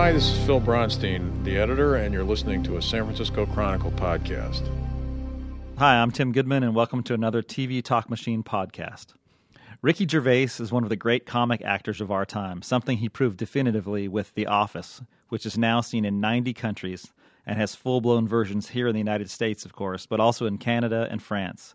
Hi, 0.00 0.12
this 0.12 0.30
is 0.30 0.46
Phil 0.46 0.62
Bronstein, 0.62 1.44
the 1.44 1.58
editor, 1.58 1.96
and 1.96 2.14
you're 2.14 2.24
listening 2.24 2.62
to 2.62 2.78
a 2.78 2.82
San 2.82 3.04
Francisco 3.04 3.44
Chronicle 3.44 3.90
podcast. 3.90 4.66
Hi, 5.76 6.00
I'm 6.00 6.10
Tim 6.10 6.32
Goodman, 6.32 6.62
and 6.62 6.74
welcome 6.74 7.02
to 7.02 7.12
another 7.12 7.42
TV 7.42 7.84
Talk 7.84 8.08
Machine 8.08 8.42
podcast. 8.42 9.08
Ricky 9.82 10.08
Gervais 10.08 10.52
is 10.58 10.72
one 10.72 10.84
of 10.84 10.88
the 10.88 10.96
great 10.96 11.26
comic 11.26 11.60
actors 11.60 12.00
of 12.00 12.10
our 12.10 12.24
time, 12.24 12.62
something 12.62 12.96
he 12.96 13.10
proved 13.10 13.36
definitively 13.36 14.08
with 14.08 14.32
The 14.32 14.46
Office, 14.46 15.02
which 15.28 15.44
is 15.44 15.58
now 15.58 15.82
seen 15.82 16.06
in 16.06 16.18
90 16.18 16.54
countries 16.54 17.12
and 17.44 17.58
has 17.58 17.74
full 17.74 18.00
blown 18.00 18.26
versions 18.26 18.70
here 18.70 18.88
in 18.88 18.94
the 18.94 19.00
United 19.00 19.28
States, 19.28 19.66
of 19.66 19.74
course, 19.74 20.06
but 20.06 20.18
also 20.18 20.46
in 20.46 20.56
Canada 20.56 21.08
and 21.10 21.22
France. 21.22 21.74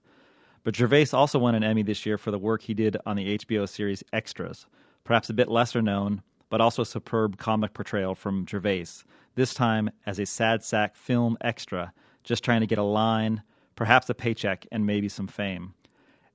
But 0.63 0.75
Gervais 0.75 1.09
also 1.13 1.37
won 1.37 1.53
an 1.53 1.63
Emmy 1.63 1.83
this 1.83 2.07
year 2.07 2.17
for 2.17 2.31
the 2.31 2.39
work 2.39 2.63
he 2.63 2.73
did 2.73 2.97
on 3.05 3.17
the 3.17 3.37
HBO 3.37 3.69
series 3.69 4.03
Extras, 4.11 4.65
perhaps 5.03 5.29
a 5.29 5.33
bit 5.33 5.47
lesser 5.47 5.83
known, 5.83 6.23
but 6.49 6.61
also 6.61 6.81
a 6.81 6.85
superb 6.85 7.37
comic 7.37 7.73
portrayal 7.73 8.15
from 8.15 8.45
Gervais, 8.47 8.87
this 9.35 9.53
time 9.53 9.89
as 10.05 10.19
a 10.19 10.25
sad 10.25 10.63
sack 10.63 10.95
film 10.95 11.37
extra, 11.41 11.93
just 12.23 12.43
trying 12.43 12.61
to 12.61 12.67
get 12.67 12.77
a 12.77 12.83
line, 12.83 13.43
perhaps 13.75 14.09
a 14.09 14.13
paycheck, 14.13 14.65
and 14.71 14.85
maybe 14.85 15.09
some 15.09 15.27
fame. 15.27 15.73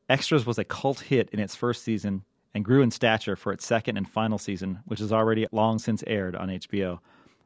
Extras 0.08 0.44
was 0.44 0.58
a 0.58 0.64
cult 0.64 1.00
hit 1.00 1.30
in 1.30 1.38
its 1.38 1.54
first 1.54 1.82
season 1.82 2.24
and 2.54 2.64
grew 2.64 2.82
in 2.82 2.90
stature 2.90 3.36
for 3.36 3.52
its 3.52 3.64
second 3.64 3.96
and 3.96 4.08
final 4.08 4.38
season, 4.38 4.80
which 4.84 4.98
has 4.98 5.12
already 5.12 5.46
long 5.52 5.78
since 5.78 6.02
aired 6.06 6.34
on 6.34 6.48
HBO. 6.48 6.98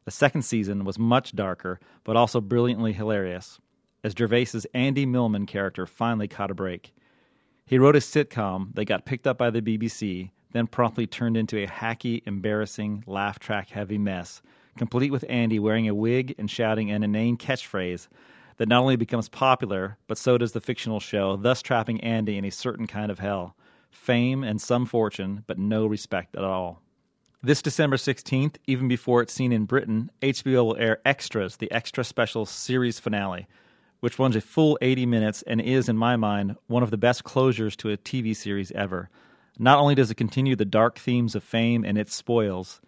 The 0.05 0.11
second 0.11 0.43
season 0.43 0.85
was 0.85 0.99
much 0.99 1.35
darker, 1.35 1.79
but 2.05 2.17
also 2.17 2.41
brilliantly 2.41 2.93
hilarious, 2.93 3.59
as 4.03 4.15
Gervais's 4.15 4.67
Andy 4.75 5.07
Millman 5.07 5.47
character 5.47 5.87
finally 5.87 6.29
caught 6.29 6.51
a 6.51 6.55
break. 6.55 6.93
He 7.67 7.79
wrote 7.79 7.97
a 7.97 8.01
sitcom 8.01 8.75
that 8.75 8.85
got 8.85 9.07
picked 9.07 9.27
up 9.27 9.39
by 9.39 9.51
the 9.51 9.63
BBC 9.63 10.31
then 10.55 10.69
promptly 10.69 11.05
turned 11.07 11.37
into 11.37 11.63
a 11.63 11.67
hacky, 11.67 12.23
embarrassing, 12.27 13.03
laugh 13.09 13.41
track 13.41 13.69
heavy 13.71 13.99
mess, 13.99 14.41
complete 14.79 15.11
with 15.11 15.25
Andy 15.29 15.59
wearing 15.59 15.89
a 15.89 15.95
wig 15.95 16.33
and 16.39 16.49
shouting 16.49 16.93
an 16.93 17.03
inane 17.03 17.37
catchphrase 17.37 18.07
that 18.57 18.69
not 18.69 18.81
only 18.81 18.95
becomes 18.95 19.29
popular, 19.29 19.99
but 20.07 20.17
so 20.17 20.39
does 20.39 20.53
the 20.53 20.61
fictional 20.61 21.01
show, 21.01 21.37
thus 21.37 21.61
trapping 21.61 22.01
Andy 22.03 22.39
in 22.39 22.45
a 22.45 22.51
certain 22.51 22.87
kind 22.87 23.11
of 23.11 23.19
hell 23.19 23.57
fame 23.91 24.43
and 24.43 24.61
some 24.61 24.87
fortune, 24.87 25.45
but 25.47 25.59
no 25.59 25.87
respect 25.87 26.37
at 26.37 26.45
all. 26.45 26.83
This 27.43 27.63
December 27.63 27.97
16th, 27.97 28.57
even 28.67 28.89
before 28.89 29.23
it's 29.23 29.33
seen 29.33 29.53
in 29.53 29.67
Britain, 29.67 30.11
HBO 30.21 30.65
will 30.65 30.77
air 30.77 31.01
Extras, 31.05 31.57
the 31.57 31.71
extra 31.71 32.03
special 32.03 32.45
series 32.45 32.99
finale, 32.99 33.47
which 34.01 34.19
runs 34.19 34.37
a 34.37 34.41
full 34.41 34.79
80 34.83 35.07
minutes 35.07 35.43
and 35.43 35.61
is, 35.61 35.89
in 35.89 35.97
my 35.97 36.17
mind, 36.17 36.57
one 36.67 36.83
of 36.83 36.91
the 36.91 36.97
best 36.97 37.23
closures 37.23 37.77
to 37.77 37.91
a 37.91 37.97
TV 37.97 38.35
series 38.35 38.73
ever. 38.73 39.11
Not 39.59 39.79
only 39.79 39.95
does 39.95 40.11
it 40.11 40.17
continue 40.17 40.57
the 40.57 40.65
dark 40.65 40.99
themes 40.99 41.35
of 41.35 41.45
fame 41.45 41.85
and 41.85 41.97
its 41.97 42.15
spoils, 42.15 42.81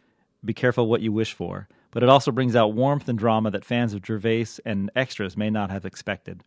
be 0.45 0.53
careful 0.53 0.89
what 0.89 1.01
you 1.01 1.13
wish 1.13 1.33
for, 1.33 1.69
but 1.93 2.03
it 2.03 2.09
also 2.09 2.33
brings 2.33 2.57
out 2.57 2.75
warmth 2.75 3.09
and 3.09 3.19
drama 3.19 3.51
that 3.53 3.65
fans 3.65 3.95
of 3.95 4.05
Gervais 4.05 4.47
and 4.65 4.91
extras 4.97 5.37
may 5.37 5.49
not 5.49 5.71
have 5.71 5.85
expected. 5.85 6.43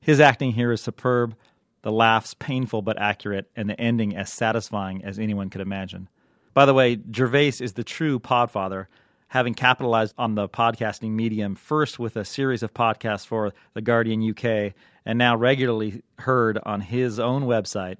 His 0.00 0.20
acting 0.20 0.52
here 0.52 0.72
is 0.72 0.80
superb, 0.80 1.36
the 1.82 1.92
laughs 1.92 2.34
painful 2.34 2.82
but 2.82 3.00
accurate, 3.00 3.50
and 3.54 3.68
the 3.70 3.80
ending 3.80 4.16
as 4.16 4.32
satisfying 4.32 5.04
as 5.04 5.18
anyone 5.18 5.48
could 5.48 5.60
imagine. 5.60 6.08
By 6.54 6.66
the 6.66 6.74
way, 6.74 6.98
Gervais 7.14 7.54
is 7.60 7.72
the 7.74 7.84
true 7.84 8.18
podfather, 8.18 8.86
having 9.28 9.54
capitalized 9.54 10.14
on 10.18 10.34
the 10.34 10.48
podcasting 10.48 11.12
medium 11.12 11.54
first 11.54 11.98
with 11.98 12.16
a 12.16 12.24
series 12.24 12.62
of 12.62 12.74
podcasts 12.74 13.26
for 13.26 13.54
The 13.74 13.80
Guardian 13.80 14.28
UK 14.28 14.74
and 15.06 15.18
now 15.18 15.36
regularly 15.36 16.02
heard 16.18 16.58
on 16.64 16.82
his 16.82 17.18
own 17.18 17.44
website, 17.44 17.98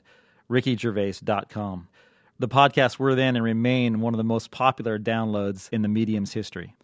rickygervais.com. 0.53 1.89
The 2.39 2.49
podcasts 2.49 2.99
were 2.99 3.15
then 3.15 3.37
and 3.37 3.45
remain 3.45 4.01
one 4.01 4.15
of 4.15 4.19
the 4.19 4.25
most 4.25 4.51
popular 4.51 4.99
downloads 4.99 5.69
in 5.73 5.83
the 5.83 5.89
medium's 5.89 6.33
history. 6.33 6.75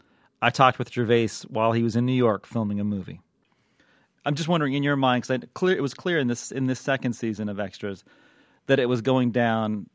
I 0.40 0.50
talked 0.50 0.78
with 0.78 0.92
Gervais 0.92 1.30
while 1.48 1.72
he 1.72 1.82
was 1.82 1.96
in 1.96 2.06
New 2.06 2.12
York 2.12 2.46
filming 2.46 2.80
a 2.80 2.84
movie. 2.84 3.20
I'm 4.24 4.34
just 4.34 4.48
wondering, 4.48 4.74
in 4.74 4.82
your 4.82 4.96
mind, 4.96 5.26
because 5.26 5.70
it 5.70 5.82
was 5.82 5.94
clear 5.94 6.18
in 6.18 6.28
this 6.28 6.52
in 6.52 6.66
this 6.66 6.80
second 6.80 7.14
season 7.14 7.48
of 7.48 7.58
Extras 7.58 8.04
that 8.66 8.78
it 8.78 8.86
was 8.86 9.00
going 9.00 9.30
down 9.32 9.86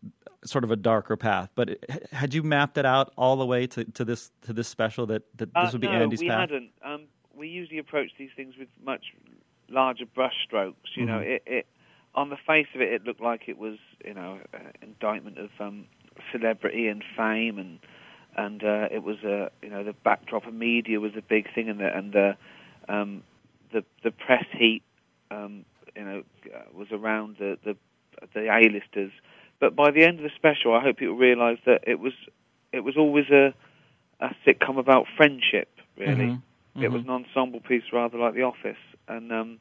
sort 0.43 0.63
of 0.63 0.71
a 0.71 0.75
darker 0.75 1.15
path. 1.15 1.49
But 1.55 1.69
it, 1.71 2.07
had 2.11 2.33
you 2.33 2.43
mapped 2.43 2.77
it 2.77 2.85
out 2.85 3.13
all 3.17 3.35
the 3.37 3.45
way 3.45 3.67
to, 3.67 3.85
to 3.85 4.03
this 4.05 4.31
to 4.41 4.53
this 4.53 4.67
special 4.67 5.05
that, 5.07 5.23
that 5.37 5.49
uh, 5.55 5.65
this 5.65 5.71
would 5.73 5.81
be 5.81 5.87
no, 5.87 5.93
Andy's 5.93 6.19
we 6.19 6.27
path? 6.27 6.49
hadn't. 6.49 6.71
Um, 6.83 7.03
we 7.35 7.47
usually 7.47 7.77
approach 7.79 8.11
these 8.17 8.29
things 8.35 8.55
with 8.57 8.69
much 8.83 9.05
larger 9.69 10.05
brushstrokes. 10.05 10.73
You 10.95 11.05
Mm-hmm. 11.05 11.05
know, 11.05 11.19
it, 11.19 11.43
it 11.45 11.67
on 12.15 12.29
the 12.29 12.37
face 12.37 12.67
of 12.75 12.81
it, 12.81 12.91
it 12.93 13.03
looked 13.05 13.21
like 13.21 13.43
it 13.47 13.57
was, 13.57 13.77
you 14.05 14.13
know, 14.13 14.39
an 14.53 14.71
indictment 14.81 15.37
of 15.37 15.49
um, 15.59 15.85
celebrity 16.31 16.87
and 16.87 17.03
fame, 17.17 17.57
and 17.57 17.79
and 18.35 18.63
uh, 18.63 18.87
it 18.91 19.03
was 19.03 19.17
a, 19.23 19.51
you 19.61 19.69
know, 19.69 19.83
the 19.83 19.93
backdrop 19.93 20.47
of 20.47 20.53
media 20.53 20.99
was 20.99 21.11
a 21.17 21.21
big 21.21 21.53
thing, 21.53 21.69
and 21.69 21.79
the 21.79 21.95
and 21.95 22.13
the 22.13 22.35
um, 22.89 23.23
the 23.71 23.83
the 24.03 24.11
press 24.11 24.45
heat, 24.51 24.83
um, 25.31 25.65
you 25.95 26.03
know, 26.03 26.23
uh, 26.55 26.61
was 26.73 26.87
around 26.91 27.37
the 27.39 27.57
the 27.63 27.75
the 28.33 28.47
A-listers. 28.51 29.11
But 29.59 29.75
by 29.75 29.91
the 29.91 30.03
end 30.03 30.19
of 30.19 30.23
the 30.23 30.31
special, 30.35 30.73
I 30.73 30.81
hope 30.81 30.97
people 30.97 31.15
realise 31.15 31.59
that 31.65 31.83
it 31.87 31.99
was 31.99 32.13
it 32.71 32.81
was 32.81 32.97
always 32.97 33.29
a 33.29 33.53
a 34.19 34.29
sitcom 34.45 34.77
about 34.77 35.07
friendship, 35.17 35.69
really. 35.97 36.25
Mhm. 36.75 36.83
It 36.83 36.91
was 36.91 37.03
an 37.03 37.09
ensemble 37.09 37.59
piece 37.59 37.83
rather 37.91 38.17
like 38.17 38.33
The 38.33 38.43
Office, 38.43 38.77
and 39.07 39.31
um, 39.31 39.59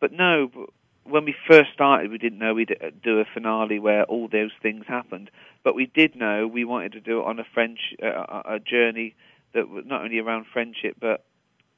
but 0.00 0.12
no, 0.12 0.48
b- 0.48 0.66
when 1.04 1.24
we 1.24 1.34
first 1.48 1.70
started, 1.72 2.10
we 2.10 2.18
didn't 2.18 2.38
know 2.38 2.54
we'd 2.54 2.76
uh, 2.80 2.90
do 3.02 3.20
a 3.20 3.24
finale 3.24 3.78
where 3.78 4.04
all 4.04 4.28
those 4.28 4.52
things 4.62 4.84
happened. 4.86 5.30
But 5.64 5.74
we 5.74 5.86
did 5.86 6.16
know 6.16 6.46
we 6.46 6.64
wanted 6.64 6.92
to 6.92 7.00
do 7.00 7.20
it 7.20 7.26
on 7.26 7.38
a 7.38 7.44
French 7.44 7.94
uh, 8.02 8.42
a 8.44 8.58
journey 8.58 9.14
that 9.54 9.68
was 9.68 9.84
not 9.86 10.02
only 10.02 10.18
around 10.18 10.46
friendship, 10.52 10.96
but 11.00 11.24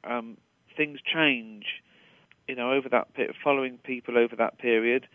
um, 0.04 0.36
things 0.76 1.00
change. 1.00 1.64
You 2.48 2.54
know, 2.54 2.72
over 2.72 2.88
that 2.90 3.14
pe- 3.14 3.32
following 3.42 3.78
people 3.78 4.18
over 4.18 4.36
that 4.36 4.58
period, 4.58 5.06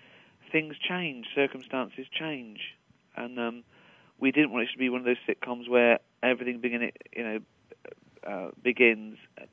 things 0.51 0.75
change, 0.77 1.27
circumstances 1.35 2.07
change, 2.11 2.59
and 3.15 3.39
um, 3.39 3.63
we 4.19 4.31
didn't 4.31 4.51
want 4.51 4.67
it 4.67 4.71
to 4.71 4.77
be 4.79 4.89
one 4.89 4.99
of 4.99 5.05
those 5.05 5.17
sitcoms 5.27 5.69
where 5.69 5.99
everything 6.23 6.59
begin, 6.59 6.91
you 7.15 7.23
know, 7.23 7.39
uh, 8.27 8.49
begins, 8.63 9.17
uh, 9.39 9.45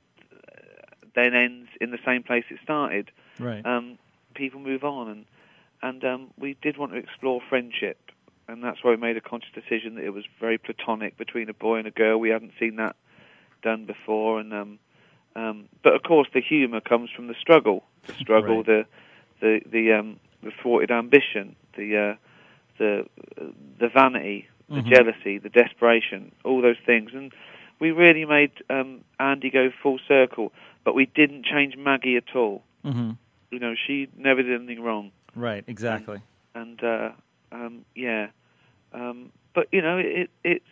then 1.14 1.34
ends 1.34 1.68
in 1.80 1.90
the 1.90 1.98
same 2.04 2.22
place 2.22 2.44
it 2.50 2.58
started. 2.62 3.10
Right. 3.38 3.64
Um, 3.64 3.98
people 4.36 4.60
move 4.60 4.84
on, 4.84 5.08
and 5.08 5.24
and 5.82 6.04
um, 6.04 6.30
we 6.38 6.56
did 6.62 6.76
want 6.76 6.92
to 6.92 6.98
explore 6.98 7.40
friendship, 7.48 7.98
and 8.48 8.62
that's 8.62 8.82
why 8.82 8.90
we 8.92 8.96
made 8.96 9.16
a 9.16 9.20
conscious 9.20 9.50
decision 9.54 9.94
that 9.96 10.04
it 10.04 10.10
was 10.14 10.24
very 10.40 10.58
platonic 10.58 11.16
between 11.16 11.48
a 11.48 11.54
boy 11.54 11.78
and 11.78 11.86
a 11.86 11.90
girl. 11.90 12.18
We 12.18 12.30
hadn't 12.30 12.52
seen 12.60 12.76
that 12.76 12.96
done 13.62 13.84
before, 13.86 14.38
and 14.40 14.52
um, 14.52 14.78
um, 15.34 15.68
but 15.82 15.94
of 15.94 16.02
course 16.02 16.28
the 16.32 16.40
humour 16.40 16.80
comes 16.80 17.10
from 17.10 17.26
the 17.28 17.34
struggle, 17.40 17.84
the 18.06 18.14
struggle, 18.20 18.58
Right. 18.58 18.66
the 18.66 18.86
the 19.40 19.60
the 19.70 19.92
um, 19.92 20.20
the 20.42 20.52
thwarted 20.62 20.90
ambition, 20.90 21.56
the 21.76 21.96
uh, 21.96 22.14
the 22.78 23.06
the 23.78 23.88
vanity, 23.88 24.46
the 24.70 24.80
Mhm. 24.80 24.88
jealousy, 24.88 25.38
the 25.38 25.48
desperation, 25.48 26.32
all 26.44 26.60
those 26.60 26.78
things, 26.84 27.12
and 27.14 27.32
we 27.78 27.90
really 27.90 28.24
made 28.24 28.52
um, 28.70 29.02
Andy 29.20 29.50
go 29.50 29.70
full 29.82 29.98
circle. 30.06 30.52
But 30.84 30.94
we 30.94 31.06
didn't 31.06 31.44
change 31.44 31.76
Maggie 31.76 32.16
at 32.16 32.34
all. 32.36 32.62
hmm 32.84 33.12
You 33.56 33.60
know, 33.60 33.74
she 33.86 34.06
never 34.18 34.42
did 34.42 34.54
anything 34.54 34.82
wrong, 34.84 35.12
Right. 35.34 35.64
Exactly. 35.66 36.20
and 36.54 36.78
uh, 36.84 37.12
um, 37.52 37.86
yeah. 37.94 38.26
Um, 38.92 39.32
but 39.54 39.68
you 39.72 39.80
know, 39.80 39.96
it, 39.96 40.28
it's 40.44 40.66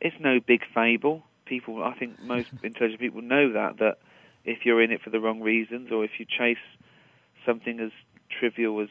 it's 0.00 0.16
no 0.18 0.40
big 0.44 0.62
fable. 0.74 1.22
People, 1.44 1.84
I 1.84 1.94
think 1.94 2.20
most 2.20 2.48
intelligent 2.64 2.98
people 2.98 3.22
know 3.22 3.52
that 3.52 3.78
that 3.78 3.98
if 4.44 4.66
you're 4.66 4.82
in 4.82 4.90
it 4.90 5.02
for 5.02 5.10
the 5.10 5.20
wrong 5.20 5.40
reasons, 5.40 5.92
or 5.92 6.04
if 6.04 6.18
you 6.18 6.26
chase 6.26 6.66
something 7.46 7.78
as 7.78 7.92
trivial 8.40 8.80
as 8.80 8.88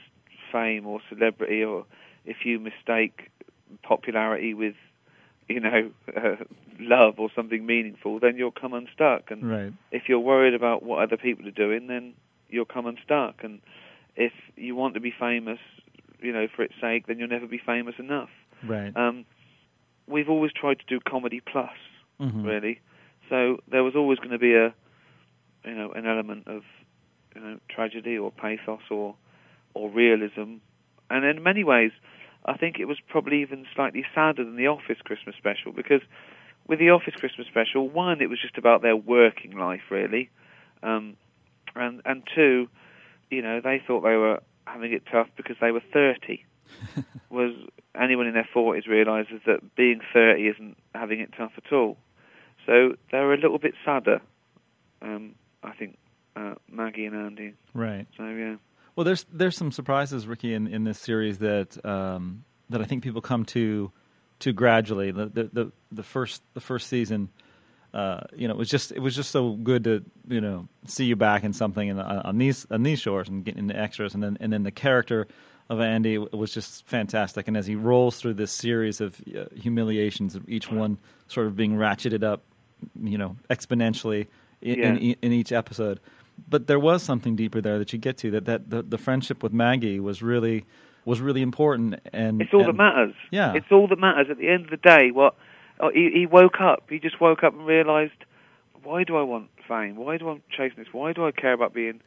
fame 0.50 0.88
or 0.88 1.02
celebrity, 1.10 1.62
or 1.62 1.86
if 2.24 2.46
you 2.46 2.58
mistake 2.58 3.32
popularity 3.84 4.54
with, 4.54 4.76
you 5.50 5.60
know, 5.60 5.92
uh, 6.16 6.36
love 6.80 7.16
or 7.20 7.30
something 7.36 7.66
meaningful, 7.66 8.18
then 8.22 8.38
you'll 8.38 8.52
come 8.52 8.74
unstuck. 8.74 9.30
And 9.30 9.44
Right. 9.44 9.74
if 9.92 10.04
you're 10.08 10.22
worried 10.22 10.54
about 10.54 10.84
what 10.84 11.04
other 11.04 11.18
people 11.18 11.46
are 11.50 11.52
doing, 11.52 11.88
then 11.88 12.14
you'll 12.50 12.66
come 12.66 12.86
unstuck. 12.86 13.44
And 13.44 13.62
if 14.16 14.34
you 14.56 14.76
want 14.76 14.94
to 14.94 15.00
be 15.00 15.12
famous, 15.18 15.60
you 16.22 16.32
know, 16.32 16.48
for 16.56 16.64
its 16.64 16.74
sake, 16.82 17.08
then 17.08 17.20
you'll 17.20 17.28
never 17.30 17.48
be 17.48 17.62
famous 17.64 17.96
enough. 18.00 18.30
Right. 18.64 18.96
Um, 18.96 19.26
we've 20.08 20.30
always 20.30 20.52
tried 20.54 20.80
to 20.80 20.86
do 20.88 21.00
comedy 21.00 21.42
plus, 21.42 21.76
Mhm. 22.20 22.44
really. 22.44 22.80
So 23.30 23.60
there 23.68 23.84
was 23.84 23.96
always 23.96 24.20
going 24.20 24.32
to 24.32 24.38
be 24.38 24.54
a, 24.54 24.74
you 25.66 25.74
know, 25.76 25.92
an 25.92 26.06
element 26.06 26.48
of, 26.48 26.64
you 27.36 27.42
know, 27.42 27.60
tragedy 27.70 28.18
or 28.18 28.32
pathos 28.32 28.90
or, 28.90 29.16
or 29.74 29.90
realism, 29.90 30.56
and 31.10 31.26
in 31.26 31.44
many 31.44 31.64
ways, 31.64 31.92
I 32.46 32.56
think 32.58 32.80
it 32.80 32.86
was 32.86 33.00
probably 33.00 33.42
even 33.42 33.66
slightly 33.76 34.06
sadder 34.14 34.44
than 34.44 34.56
the 34.56 34.68
Office 34.68 35.02
Christmas 35.04 35.36
special 35.36 35.72
because 35.72 36.02
with 36.68 36.80
the 36.80 36.90
Office 36.92 37.16
Christmas 37.16 37.48
special, 37.48 37.90
one, 37.90 38.22
it 38.22 38.30
was 38.30 38.40
just 38.40 38.58
about 38.58 38.82
their 38.82 38.96
working 38.96 39.58
life 39.58 39.82
really, 39.90 40.30
um, 40.84 41.18
and 41.76 42.02
and 42.06 42.24
two, 42.34 42.68
you 43.30 43.42
know, 43.42 43.62
they 43.62 43.82
thought 43.86 44.02
they 44.02 44.16
were 44.16 44.42
having 44.66 44.94
it 44.94 45.04
tough 45.12 45.28
because 45.38 45.58
they 45.62 45.72
were 45.72 45.84
thirty. 45.94 46.46
was 47.30 47.54
anyone 48.00 48.28
in 48.28 48.34
their 48.34 48.48
forties 48.52 48.88
realizes 48.88 49.42
that 49.46 49.76
being 49.76 50.02
thirty 50.14 50.48
isn't 50.48 50.78
having 50.94 51.20
it 51.20 51.32
tough 51.38 51.52
at 51.58 51.72
all. 51.74 51.98
So 52.66 52.96
they're 53.12 53.34
a 53.34 53.38
little 53.38 53.60
bit 53.60 53.76
sadder. 53.84 54.22
Um, 55.02 55.36
I 55.64 55.74
think 55.74 55.98
uh, 56.36 56.56
Maggie 56.72 57.06
and 57.06 57.16
Andy. 57.16 57.54
Right. 57.74 58.08
So 58.18 58.26
yeah. 58.26 58.56
Well, 58.96 59.04
there's 59.04 59.26
there's 59.32 59.58
some 59.58 59.72
surprises, 59.72 60.26
Ricky, 60.26 60.54
in, 60.54 60.68
in 60.68 60.84
this 60.84 61.00
series 61.00 61.40
that 61.40 61.84
um, 61.86 62.46
that 62.70 62.82
I 62.82 62.86
think 62.86 63.04
people 63.04 63.22
come 63.22 63.46
to 63.46 63.92
to 64.40 64.54
gradually. 64.54 65.12
The 65.12 65.26
the 65.28 65.44
the, 65.52 65.72
the 65.92 66.04
first 66.04 66.42
the 66.54 66.62
first 66.62 66.88
season, 66.88 67.30
uh, 67.96 68.20
you 68.36 68.46
know, 68.48 68.54
it 68.54 68.58
was 68.58 68.70
just 68.70 68.92
it 68.92 69.00
was 69.00 69.16
just 69.16 69.32
so 69.32 69.54
good 69.54 69.86
to 69.86 70.04
you 70.28 70.42
know 70.42 70.68
see 70.86 71.06
you 71.06 71.16
back 71.16 71.44
in 71.46 71.54
something 71.54 71.88
in, 71.88 71.98
on, 71.98 72.20
on 72.20 72.38
these 72.38 72.68
on 72.70 72.84
these 72.84 73.00
shores 73.00 73.30
and 73.30 73.46
getting 73.46 73.68
the 73.68 73.80
extras, 73.80 74.14
and 74.14 74.22
then 74.22 74.38
and 74.42 74.52
then 74.52 74.64
the 74.64 74.72
character 74.72 75.28
of 75.70 75.80
Andy 75.80 76.18
was 76.18 76.54
just 76.54 76.86
fantastic. 76.86 77.48
And 77.48 77.56
as 77.58 77.66
he 77.66 77.76
rolls 77.76 78.20
through 78.20 78.34
this 78.36 78.52
series 78.52 79.02
of 79.02 79.20
uh, 79.36 79.46
humiliations, 79.56 80.38
each 80.48 80.70
one 80.70 80.98
sort 81.28 81.48
of 81.48 81.56
being 81.56 81.76
ratcheted 81.78 82.24
up, 82.24 82.44
you 83.02 83.18
know, 83.18 83.36
exponentially 83.50 84.28
in, 84.62 84.78
Yeah. 84.80 84.94
in, 84.94 85.16
in 85.22 85.32
each 85.32 85.52
episode. 85.52 86.00
But 86.50 86.68
there 86.68 86.80
was 86.80 87.02
something 87.02 87.36
deeper 87.38 87.62
there 87.62 87.80
that 87.80 87.94
you 87.94 87.98
get 88.00 88.18
to 88.18 88.32
that 88.32 88.46
that 88.46 88.70
the, 88.70 88.84
the 88.84 88.98
friendship 88.98 89.42
with 89.42 89.54
Maggie 89.54 90.00
was 90.02 90.22
really 90.22 90.66
was 91.06 91.22
really 91.22 91.42
important. 91.42 91.96
And 92.12 92.42
It's 92.42 92.54
all 92.54 92.66
that 92.66 92.74
matters. 92.76 93.14
Yeah. 93.32 93.54
It's 93.54 93.72
all 93.72 93.88
that 93.88 94.00
matters. 94.00 94.28
At 94.30 94.38
the 94.38 94.50
end 94.50 94.66
of 94.66 94.70
the 94.72 94.78
day, 94.78 95.12
what 95.12 95.36
oh, 95.80 95.92
he, 95.94 96.10
he 96.14 96.26
woke 96.26 96.60
up. 96.62 96.84
He 96.90 97.00
just 97.00 97.20
woke 97.20 97.44
up 97.44 97.54
and 97.54 97.66
realised, 97.66 98.26
why 98.84 99.04
do 99.04 99.18
I 99.18 99.24
want 99.24 99.50
fame? 99.68 99.96
Why 99.96 100.18
do 100.18 100.30
I 100.30 100.40
chase 100.56 100.74
this? 100.78 100.88
Why 100.92 101.14
do 101.14 101.26
I 101.26 101.32
care 101.32 101.54
about 101.54 101.74
being 101.74 102.02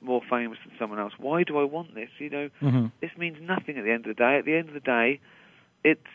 more 0.00 0.22
famous 0.28 0.58
than 0.64 0.74
someone 0.78 0.98
else? 0.98 1.12
Why 1.18 1.44
do 1.44 1.58
I 1.58 1.64
want 1.64 1.94
this? 1.94 2.08
You 2.18 2.30
know, 2.30 2.50
Mhm. 2.62 2.90
this 3.00 3.10
means 3.16 3.40
nothing 3.40 3.78
at 3.78 3.84
the 3.84 3.90
end 3.92 4.06
of 4.06 4.16
the 4.16 4.22
day. 4.22 4.36
At 4.38 4.44
the 4.44 4.54
end 4.54 4.68
of 4.68 4.74
the 4.74 4.80
day, 4.80 5.20
it's 5.84 6.06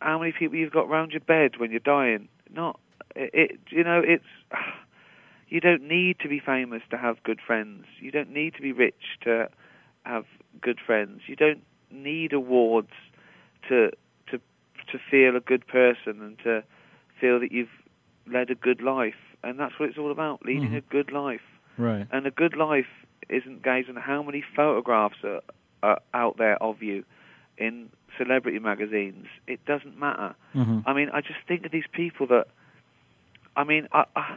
how 0.00 0.18
many 0.18 0.32
people 0.32 0.56
you've 0.56 0.72
got 0.72 0.88
round 0.88 1.12
your 1.12 1.20
bed 1.20 1.56
when 1.56 1.70
you're 1.70 1.80
dying. 1.80 2.28
Not 2.52 2.78
it. 3.16 3.30
it 3.32 3.58
you 3.70 3.84
know, 3.84 4.00
it's 4.00 4.24
you 5.48 5.60
don't 5.60 5.82
need 5.82 6.18
to 6.20 6.28
be 6.28 6.40
famous 6.40 6.82
to 6.90 6.96
have 6.96 7.22
good 7.22 7.40
friends. 7.40 7.86
You 8.00 8.10
don't 8.10 8.30
need 8.30 8.54
to 8.54 8.62
be 8.62 8.72
rich 8.72 9.18
to 9.22 9.48
have 10.04 10.26
good 10.60 10.78
friends. 10.80 11.22
You 11.26 11.36
don't 11.36 11.64
need 11.90 12.32
awards 12.32 12.92
to 13.68 13.92
to 14.94 15.00
feel 15.10 15.36
a 15.36 15.40
good 15.40 15.66
person 15.66 16.22
and 16.22 16.38
to 16.44 16.62
feel 17.20 17.40
that 17.40 17.50
you've 17.52 17.76
led 18.26 18.48
a 18.50 18.54
good 18.54 18.80
life. 18.80 19.20
And 19.42 19.58
that's 19.58 19.78
what 19.78 19.88
it's 19.90 19.98
all 19.98 20.12
about: 20.12 20.44
leading 20.44 20.70
Mhm. 20.70 20.78
a 20.78 20.80
good 20.96 21.10
life. 21.12 21.42
right. 21.76 22.06
And 22.12 22.24
a 22.24 22.30
good 22.30 22.56
life 22.56 22.86
isn't 23.28 23.62
gauged 23.64 23.88
on 23.90 23.96
how 23.96 24.22
many 24.22 24.42
photographs 24.54 25.24
are, 25.24 25.40
are 25.82 25.98
out 26.12 26.36
there 26.36 26.56
of 26.62 26.82
you 26.82 27.04
in 27.58 27.90
celebrity 28.16 28.60
magazines. 28.60 29.26
It 29.48 29.64
doesn't 29.66 29.98
matter. 29.98 30.36
Mhm. 30.54 30.84
I 30.86 30.92
mean, 30.92 31.10
I 31.10 31.20
just 31.20 31.40
think 31.48 31.66
of 31.66 31.72
these 31.72 31.88
people 31.90 32.26
that. 32.28 32.46
I 33.56 33.64
mean, 33.64 33.88
I, 33.92 34.04
I, 34.14 34.36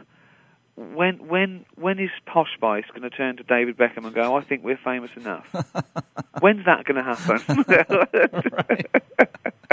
when 0.94 1.26
when 1.28 1.64
when 1.76 1.98
is 1.98 2.10
Posh 2.26 2.48
Spice 2.54 2.84
going 2.90 3.02
to 3.02 3.10
turn 3.10 3.36
to 3.38 3.42
David 3.42 3.76
Beckham 3.76 4.04
and 4.04 4.14
go, 4.14 4.36
"I 4.36 4.42
think 4.42 4.62
we're 4.64 4.76
famous 4.78 5.10
enough"? 5.16 5.46
When's 6.40 6.64
that 6.66 6.84
going 6.84 6.96
to 6.96 7.14
happen? 7.14 7.64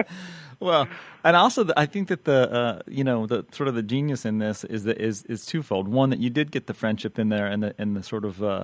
Well, 0.62 0.88
and 1.24 1.36
also 1.36 1.66
the, 1.66 1.78
I 1.80 1.86
think 1.86 2.08
that 2.08 2.24
the 2.24 2.52
uh, 2.52 2.82
you 2.88 3.04
know 3.04 3.28
the 3.28 3.46
sort 3.52 3.68
of 3.68 3.76
the 3.76 3.84
genius 3.84 4.26
in 4.26 4.40
this 4.40 4.64
is 4.64 4.86
that 4.86 5.00
is 5.00 5.24
is 5.24 5.46
twofold. 5.46 5.88
One 5.88 6.10
that 6.12 6.20
you 6.20 6.30
did 6.30 6.50
get 6.50 6.66
the 6.68 6.74
friendship 6.74 7.20
in 7.20 7.30
there, 7.30 7.46
and 7.46 7.62
the 7.62 7.76
and 7.78 7.96
the 7.96 8.02
sort 8.02 8.24
of 8.24 8.42
uh, 8.42 8.64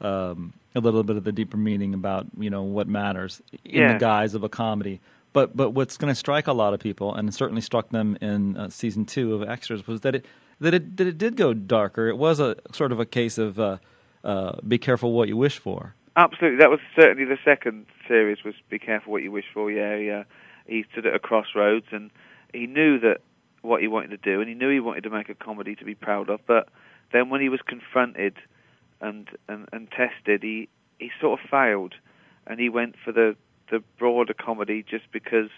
um, 0.00 0.52
a 0.74 0.80
little 0.80 1.04
bit 1.04 1.16
of 1.16 1.24
the 1.24 1.32
deeper 1.32 1.56
meaning 1.56 1.94
about 1.94 2.26
you 2.38 2.50
know 2.50 2.64
what 2.64 2.88
matters 2.88 3.40
in 3.64 3.80
Yeah. 3.82 3.92
the 3.92 3.98
guise 3.98 4.34
of 4.34 4.42
a 4.42 4.48
comedy. 4.48 5.00
But 5.32 5.56
but 5.56 5.70
what's 5.70 5.96
going 5.96 6.10
to 6.10 6.14
strike 6.18 6.48
a 6.48 6.52
lot 6.52 6.74
of 6.74 6.80
people, 6.80 7.14
and 7.14 7.32
certainly 7.32 7.62
struck 7.62 7.90
them 7.90 8.18
in 8.20 8.56
uh, 8.56 8.68
season 8.68 9.04
two 9.06 9.34
of 9.34 9.48
Extras, 9.48 9.86
was 9.86 10.00
that 10.02 10.16
it 10.16 10.26
that 10.60 10.74
it 10.74 10.96
that 10.96 11.06
it 11.06 11.18
did 11.18 11.36
go 11.36 11.54
darker. 11.54 12.08
It 12.08 12.16
was 12.16 12.40
a 12.40 12.56
sort 12.72 12.92
of 12.92 13.00
a 13.00 13.06
case 13.06 13.38
of 13.38 13.58
uh, 13.58 13.78
uh, 14.24 14.60
be 14.66 14.78
careful 14.78 15.12
what 15.12 15.28
you 15.28 15.36
wish 15.36 15.58
for. 15.58 15.94
Absolutely, 16.16 16.58
that 16.58 16.70
was 16.70 16.80
certainly 16.96 17.24
the 17.24 17.38
second 17.44 17.86
series. 18.06 18.42
Was 18.44 18.54
be 18.68 18.78
careful 18.78 19.12
what 19.12 19.22
you 19.22 19.30
wish 19.30 19.46
for. 19.52 19.70
Yeah, 19.70 19.96
yeah. 19.96 20.24
He 20.66 20.84
stood 20.92 21.06
at 21.06 21.14
a 21.14 21.18
crossroads, 21.18 21.86
and 21.92 22.10
he 22.52 22.66
knew 22.66 22.98
that 23.00 23.18
what 23.62 23.80
he 23.80 23.88
wanted 23.88 24.10
to 24.10 24.16
do, 24.16 24.40
and 24.40 24.48
he 24.48 24.54
knew 24.54 24.70
he 24.70 24.80
wanted 24.80 25.04
to 25.04 25.10
make 25.10 25.28
a 25.28 25.34
comedy 25.34 25.74
to 25.76 25.84
be 25.84 25.94
proud 25.94 26.28
of. 26.28 26.40
But 26.46 26.68
then, 27.12 27.28
when 27.30 27.40
he 27.40 27.48
was 27.48 27.60
confronted 27.66 28.36
and 29.00 29.28
and, 29.48 29.68
and 29.72 29.88
tested, 29.90 30.42
he 30.42 30.68
he 30.98 31.10
sort 31.20 31.40
of 31.40 31.48
failed, 31.48 31.94
and 32.46 32.58
he 32.58 32.68
went 32.68 32.96
for 33.04 33.12
the 33.12 33.36
the 33.70 33.82
broader 33.98 34.34
comedy 34.34 34.82
just 34.82 35.04
because 35.12 35.50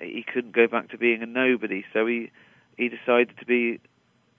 he 0.00 0.24
couldn't 0.32 0.52
go 0.52 0.66
back 0.66 0.88
to 0.90 0.98
being 0.98 1.22
a 1.22 1.26
nobody. 1.26 1.84
So 1.92 2.06
he 2.06 2.30
he 2.76 2.88
decided 2.88 3.36
to 3.38 3.44
be 3.44 3.80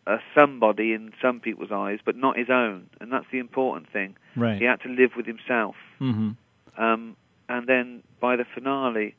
a 0.10 0.20
somebody 0.34 0.94
in 0.94 1.14
some 1.22 1.40
people's 1.40 1.72
eyes, 1.72 2.00
but 2.04 2.16
not 2.16 2.38
his 2.38 2.50
own, 2.50 2.90
and 3.00 3.12
that's 3.14 3.28
the 3.32 3.38
important 3.38 3.92
thing. 3.92 4.16
Right. 4.36 4.58
He 4.58 4.66
had 4.66 4.82
to 4.82 4.90
live 4.90 5.12
with 5.16 5.26
himself. 5.26 5.76
hmm 6.00 6.32
Um, 6.78 7.16
and 7.48 7.68
then 7.68 8.04
by 8.20 8.36
the 8.36 8.46
finale, 8.46 9.16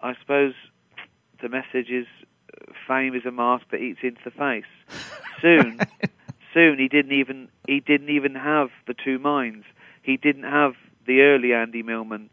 I 0.00 0.14
suppose 0.20 0.54
the 1.42 1.48
message 1.48 1.90
is 1.90 2.06
fame 2.86 3.14
is 3.14 3.24
a 3.24 3.30
mask 3.30 3.66
that 3.70 3.80
eats 3.80 4.00
into 4.02 4.20
the 4.24 4.30
face. 4.30 4.64
Soon, 5.40 5.78
soon 6.52 6.78
he 6.80 6.88
didn't 6.88 7.12
even 7.12 7.48
he 7.68 7.78
didn't 7.78 8.08
even 8.10 8.34
have 8.34 8.70
the 8.88 8.94
two 8.94 9.20
minds. 9.20 9.64
He 10.02 10.16
didn't 10.16 10.42
have 10.42 10.74
the 11.06 11.20
early 11.20 11.52
Andy 11.52 11.84
Millman 11.84 12.28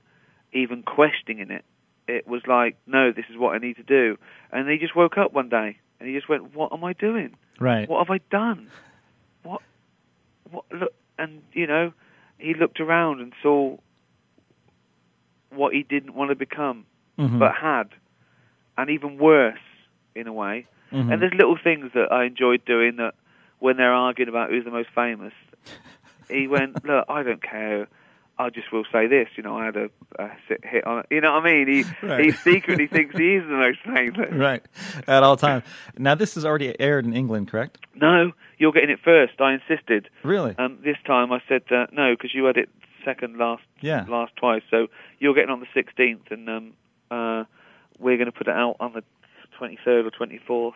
even 0.54 0.82
questioning 0.82 1.52
it. 1.52 1.64
It 2.08 2.28
was 2.28 2.42
like, 2.48 2.78
no, 2.88 3.12
this 3.12 3.26
is 3.30 3.38
what 3.38 3.54
I 3.54 3.60
need 3.60 3.76
to 3.76 3.84
do. 3.84 4.18
And 4.52 4.68
he 4.68 4.80
just 4.80 4.96
woke 4.96 5.20
up 5.20 5.34
one 5.34 5.50
day 5.50 5.78
and 6.00 6.10
he 6.10 6.16
just 6.16 6.28
went, 6.28 6.56
what 6.56 6.74
am 6.74 6.84
I 6.84 6.94
doing? 6.94 7.36
Right. 7.60 7.88
What 7.90 8.06
have 8.06 8.14
I 8.14 8.20
done? 8.30 8.70
What? 9.44 9.62
What? 10.52 10.66
Look, 10.72 10.94
and 11.18 11.42
you 11.54 11.68
know, 11.68 11.94
he 12.38 12.54
looked 12.54 12.80
around 12.80 13.22
and 13.22 13.34
saw 13.42 13.78
what 15.52 15.74
he 15.74 15.84
didn't 15.84 16.14
want 16.16 16.30
to 16.32 16.36
become, 16.36 16.86
Mhm. 17.18 17.40
but 17.40 17.56
had, 17.56 17.90
and 18.78 18.90
even 18.90 19.18
worse 19.18 19.58
in 20.16 20.28
a 20.28 20.34
way. 20.34 20.68
Mhm. 20.92 21.14
And 21.14 21.22
there's 21.22 21.34
little 21.34 21.58
things 21.58 21.92
that 21.94 22.12
I 22.12 22.26
enjoyed 22.26 22.66
doing 22.66 22.98
that 22.98 23.16
when 23.60 23.78
they're 23.78 23.94
arguing 23.94 24.28
about 24.30 24.50
who's 24.50 24.66
the 24.66 24.72
most 24.72 24.90
famous, 24.90 25.34
he 26.30 26.48
went, 26.48 26.76
look, 26.86 27.06
I 27.08 27.24
don't 27.24 27.42
care. 27.42 27.88
I 28.38 28.50
just 28.50 28.72
will 28.72 28.84
say 28.92 29.08
this, 29.08 29.30
you 29.38 29.44
know, 29.44 29.58
I 29.58 29.66
had 29.66 29.78
a, 29.78 29.90
a 30.20 30.30
hit 30.64 30.86
on 30.86 31.00
it. 31.00 31.06
You 31.10 31.22
know 31.22 31.34
what 31.34 31.46
I 31.46 31.54
mean? 31.54 31.68
He 31.68 32.06
Right. 32.06 32.26
he 32.26 32.32
secretly 32.32 32.88
thinks 32.88 33.18
he 33.18 33.36
is 33.36 33.44
the 33.44 33.56
most 33.56 33.80
famous. 33.84 34.30
right 34.34 34.62
at 35.08 35.24
all 35.24 35.38
times. 35.38 35.64
Now 35.98 36.16
this 36.16 36.36
is 36.36 36.44
already 36.46 36.78
aired 36.80 37.06
in 37.06 37.14
England, 37.14 37.48
correct? 37.50 37.78
No, 37.96 38.32
you're 38.58 38.74
getting 38.74 38.90
it 38.90 39.00
first. 39.04 39.40
I 39.40 39.54
insisted. 39.54 40.10
Really? 40.24 40.54
Um, 40.58 40.80
this 40.84 40.98
time 41.06 41.32
I 41.32 41.42
said 41.48 41.64
uh, 41.72 41.88
no 41.94 42.14
because 42.14 42.34
you 42.36 42.44
had 42.46 42.58
it 42.58 42.70
second 43.06 43.38
last 43.38 43.64
Yeah. 43.82 44.06
last 44.10 44.36
twice. 44.36 44.64
So 44.70 44.88
you're 45.20 45.34
getting 45.34 45.52
on 45.52 45.62
the 45.62 45.68
16th, 45.82 46.32
and 46.32 46.50
um, 46.50 46.74
uh, 47.12 47.44
we're 48.00 48.18
going 48.18 48.26
to 48.26 48.32
put 48.32 48.48
it 48.48 48.54
out 48.56 48.76
on 48.80 48.92
the 48.94 49.04
23rd 49.62 50.06
or 50.06 50.12
24th. 50.12 50.74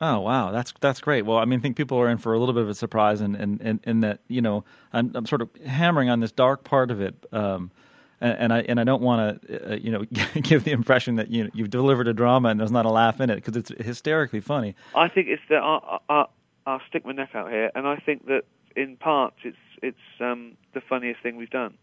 Oh 0.00 0.20
wow, 0.20 0.50
that's 0.50 0.72
that's 0.80 1.00
great. 1.00 1.24
Well, 1.26 1.38
I 1.38 1.44
mean, 1.44 1.58
I 1.60 1.62
think 1.62 1.76
people 1.76 1.98
are 1.98 2.08
in 2.08 2.18
for 2.18 2.32
a 2.34 2.38
little 2.38 2.54
bit 2.54 2.62
of 2.64 2.68
a 2.68 2.74
surprise, 2.74 3.20
and 3.20 3.36
and 3.36 3.60
and, 3.60 3.80
and 3.84 4.02
that 4.02 4.20
you 4.28 4.40
know, 4.40 4.64
I'm, 4.92 5.12
I'm 5.14 5.26
sort 5.26 5.42
of 5.42 5.50
hammering 5.64 6.08
on 6.08 6.20
this 6.20 6.32
dark 6.32 6.64
part 6.64 6.90
of 6.90 7.00
it, 7.00 7.14
um, 7.32 7.70
and, 8.20 8.38
and 8.38 8.52
I 8.52 8.60
and 8.62 8.80
I 8.80 8.84
don't 8.84 9.02
want 9.02 9.42
to, 9.46 9.72
uh, 9.72 9.76
you 9.76 9.90
know, 9.92 10.04
give 10.42 10.64
the 10.64 10.72
impression 10.72 11.16
that 11.16 11.30
you 11.30 11.44
know 11.44 11.50
you've 11.54 11.70
delivered 11.70 12.08
a 12.08 12.12
drama 12.14 12.48
and 12.48 12.58
there's 12.58 12.72
not 12.72 12.86
a 12.86 12.90
laugh 12.90 13.20
in 13.20 13.30
it 13.30 13.36
because 13.36 13.56
it's 13.56 13.70
hysterically 13.84 14.40
funny. 14.40 14.74
I 14.94 15.08
think 15.08 15.28
it's 15.28 15.42
that 15.50 15.62
I, 15.62 15.98
I, 16.08 16.24
I'll 16.66 16.80
stick 16.88 17.04
my 17.04 17.12
neck 17.12 17.30
out 17.34 17.50
here, 17.50 17.70
and 17.74 17.86
I 17.86 17.96
think 17.96 18.26
that 18.26 18.42
in 18.74 18.96
parts 18.96 19.36
it's 19.44 19.56
it's 19.82 19.98
um, 20.20 20.56
the 20.74 20.80
funniest 20.80 21.22
thing 21.22 21.36
we've 21.36 21.50
done. 21.50 21.74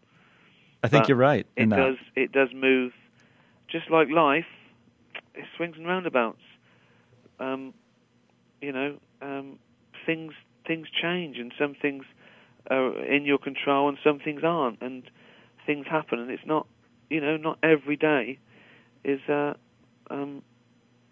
I 0.82 0.88
think 0.88 1.04
But 1.04 1.08
you're 1.08 1.18
right 1.18 1.46
It 1.56 1.70
that. 1.70 1.76
does 1.76 1.96
it 2.16 2.32
does 2.32 2.48
move, 2.54 2.92
just 3.68 3.90
like 3.90 4.08
life. 4.10 4.46
It 5.34 5.44
swings 5.56 5.76
and 5.76 5.86
roundabouts. 5.86 6.40
Um, 7.38 7.72
you 8.60 8.72
know, 8.72 8.96
um, 9.22 9.58
things 10.06 10.32
things 10.66 10.88
change, 10.90 11.38
and 11.38 11.52
some 11.58 11.74
things 11.74 12.04
are 12.70 13.02
in 13.04 13.24
your 13.24 13.38
control, 13.38 13.88
and 13.88 13.98
some 14.04 14.18
things 14.18 14.42
aren't, 14.44 14.80
and 14.80 15.02
things 15.66 15.86
happen, 15.86 16.18
and 16.18 16.30
it's 16.30 16.46
not, 16.46 16.66
you 17.08 17.20
know, 17.20 17.36
not 17.36 17.58
every 17.62 17.96
day 17.96 18.38
is 19.04 19.20
uh, 19.28 19.54
um, 20.10 20.42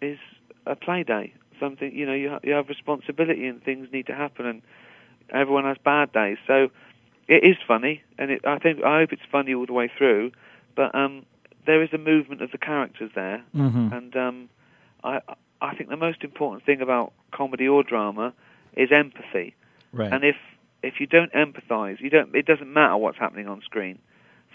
is 0.01 0.17
a 0.65 0.75
play 0.75 1.03
day. 1.03 1.33
Something, 1.59 1.93
you 1.93 2.05
know, 2.05 2.13
you 2.13 2.29
ha- 2.29 2.39
you 2.43 2.53
have 2.53 2.69
responsibility, 2.69 3.45
and 3.47 3.61
things 3.63 3.87
need 3.91 4.07
to 4.07 4.15
happen, 4.15 4.45
and 4.45 4.61
everyone 5.33 5.65
has 5.65 5.77
bad 5.83 6.11
days. 6.11 6.37
So 6.47 6.69
it 7.27 7.43
is 7.43 7.57
funny, 7.67 8.01
and 8.17 8.31
it, 8.31 8.41
I 8.45 8.57
think 8.59 8.83
I 8.83 8.99
hope 8.99 9.11
it's 9.11 9.21
funny 9.31 9.53
all 9.53 9.65
the 9.65 9.73
way 9.73 9.89
through. 9.97 10.31
But 10.75 10.93
um, 10.95 11.25
there 11.65 11.81
is 11.83 11.89
a 11.93 11.97
movement 11.97 12.41
of 12.41 12.51
the 12.51 12.57
characters 12.57 13.11
there, 13.15 13.43
Mhm. 13.55 13.91
and 13.91 14.15
um, 14.15 14.49
I 15.03 15.19
I 15.61 15.75
think 15.75 15.89
the 15.89 15.97
most 15.97 16.23
important 16.23 16.65
thing 16.65 16.81
about 16.81 17.13
comedy 17.31 17.67
or 17.67 17.83
drama 17.83 18.33
is 18.75 18.89
empathy. 18.91 19.55
Right. 19.91 20.11
And 20.11 20.23
if 20.23 20.35
if 20.81 20.99
you 20.99 21.07
don't 21.07 21.31
empathise, 21.33 21.99
you 21.99 22.09
don't. 22.09 22.33
It 22.35 22.45
doesn't 22.45 22.71
matter 22.71 22.97
what's 22.97 23.17
happening 23.17 23.47
on 23.47 23.61
screen. 23.61 23.99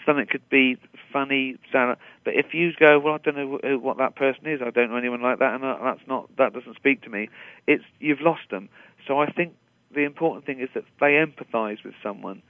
something 0.05 0.25
could 0.27 0.47
be 0.49 0.77
funny, 1.11 1.57
sad, 1.71 1.97
but 2.23 2.35
if 2.35 2.53
you 2.53 2.71
go, 2.79 2.99
well, 2.99 3.15
I 3.15 3.17
don't 3.17 3.35
know 3.35 3.77
what 3.77 3.97
that 3.97 4.15
person 4.15 4.47
is. 4.47 4.61
I 4.61 4.69
don't 4.69 4.89
know 4.89 4.97
anyone 4.97 5.21
like 5.21 5.39
that, 5.39 5.55
and 5.55 5.63
that, 5.63 5.79
that's 5.83 6.07
not 6.07 6.29
that 6.37 6.53
doesn't 6.53 6.75
speak 6.75 7.01
to 7.03 7.09
me. 7.09 7.29
It's 7.67 7.83
you've 7.99 8.21
lost 8.21 8.49
them. 8.51 8.69
So 9.07 9.19
I 9.19 9.27
think 9.27 9.55
the 9.93 10.01
important 10.01 10.45
thing 10.45 10.59
is 10.59 10.69
that 10.73 10.83
they 10.99 11.13
empathise 11.13 11.83
with 11.83 11.95
someone, 12.03 12.41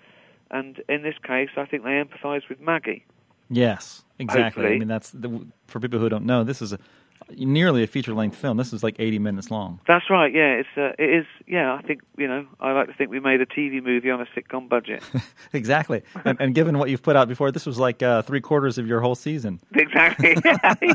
and 0.51 0.81
in 0.89 1.03
this 1.03 1.15
case, 1.23 1.49
I 1.57 1.65
think 1.65 1.83
they 1.83 1.91
empathise 2.03 2.47
with 2.49 2.59
Maggie. 2.59 3.05
Yes, 3.49 4.03
exactly. 4.19 4.43
Hopefully. 4.43 4.75
I 4.75 4.79
mean, 4.79 4.87
that's 4.87 5.11
the, 5.11 5.45
for 5.67 5.79
people 5.79 5.99
who 5.99 6.09
don't 6.09 6.25
know. 6.25 6.43
This 6.43 6.61
is 6.61 6.73
a, 6.73 6.79
nearly 7.37 7.83
a 7.83 7.87
feature 7.87 8.13
length 8.13 8.37
film. 8.37 8.57
This 8.57 8.73
is 8.73 8.83
like 8.83 8.95
80 8.99 9.19
minutes 9.19 9.51
long. 9.51 9.79
That's 9.87 10.09
right. 10.09 10.33
Yeah, 10.33 10.53
it's 10.61 10.69
uh, 10.77 10.91
it 10.97 11.09
is. 11.21 11.25
Yeah, 11.47 11.73
I 11.73 11.81
think 11.81 12.01
you 12.17 12.27
know 12.27 12.45
I 12.59 12.71
like 12.71 12.87
to 12.87 12.93
think 12.93 13.09
we 13.09 13.19
made 13.19 13.41
a 13.41 13.45
TV 13.45 13.83
movie 13.83 14.09
on 14.09 14.21
a 14.21 14.25
sitcom 14.25 14.69
budget. 14.69 15.03
exactly. 15.53 16.03
And, 16.23 16.39
and 16.39 16.55
given 16.55 16.77
what 16.77 16.89
you've 16.89 17.03
put 17.03 17.15
out 17.15 17.27
before, 17.27 17.51
this 17.51 17.65
was 17.65 17.79
like 17.79 18.01
uh, 18.03 18.21
three 18.21 18.41
quarters 18.41 18.77
of 18.77 18.87
your 18.87 19.01
whole 19.01 19.15
season. 19.15 19.59
exactly. 19.73 20.35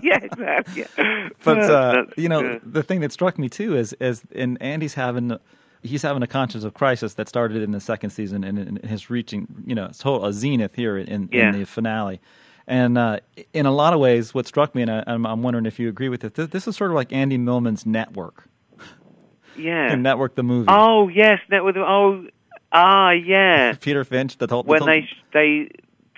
yeah, 0.03 0.19
exactly. 0.23 0.87
Yeah. 0.97 1.29
But 1.45 1.59
uh, 1.59 2.05
you 2.17 2.29
know, 2.29 2.61
the 2.65 2.83
thing 2.83 3.01
that 3.01 3.13
struck 3.13 3.39
me 3.39 3.49
too 3.49 3.77
is 3.77 3.93
is 3.95 4.23
and 4.35 4.61
Andy's 4.63 4.95
having 4.95 5.39
he's 5.83 6.03
having 6.03 6.23
a 6.23 6.27
conscious 6.27 6.65
of 6.65 6.75
crisis 6.75 7.15
that 7.15 7.29
started 7.29 7.63
in 7.63 7.71
the 7.73 7.81
second 7.81 8.11
season 8.11 8.45
and, 8.45 8.59
and 8.59 8.79
is 8.85 9.09
reaching 9.11 9.47
you 9.67 9.75
know 9.75 9.91
a 10.23 10.33
zenith 10.33 10.75
here 10.75 10.99
in, 10.99 11.29
Yeah. 11.33 11.49
in 11.53 11.59
the 11.59 11.65
finale. 11.67 12.21
And 12.71 12.97
uh, 12.97 13.19
in 13.53 13.67
a 13.67 13.73
lot 13.73 13.93
of 13.95 13.99
ways, 14.00 14.33
what 14.33 14.47
struck 14.47 14.75
me, 14.77 14.83
and 14.83 14.91
I, 14.93 15.03
I'm, 15.09 15.27
I'm 15.27 15.43
wondering 15.43 15.67
if 15.67 15.81
you 15.81 15.89
agree 15.89 16.09
with 16.09 16.23
it, 16.23 16.35
th- 16.37 16.50
this 16.50 16.69
is 16.69 16.77
sort 16.77 16.93
of 16.93 16.95
like 16.95 17.12
Andy 17.12 17.37
Millman's 17.37 17.85
Network, 17.85 18.49
yeah. 19.57 19.93
and 19.93 20.03
Network 20.05 20.37
the 20.37 20.43
movie. 20.45 20.69
Oh 20.71 21.09
yes, 21.09 21.41
that 21.50 21.65
was 21.65 21.75
oh 21.77 22.27
ah 22.73 23.11
yeah. 23.11 23.73
Peter 23.81 24.05
Finch, 24.05 24.39
the 24.39 24.47
whole 24.49 24.62
the 24.62 24.69
when 24.71 24.87
they 24.87 25.09
they 25.33 25.69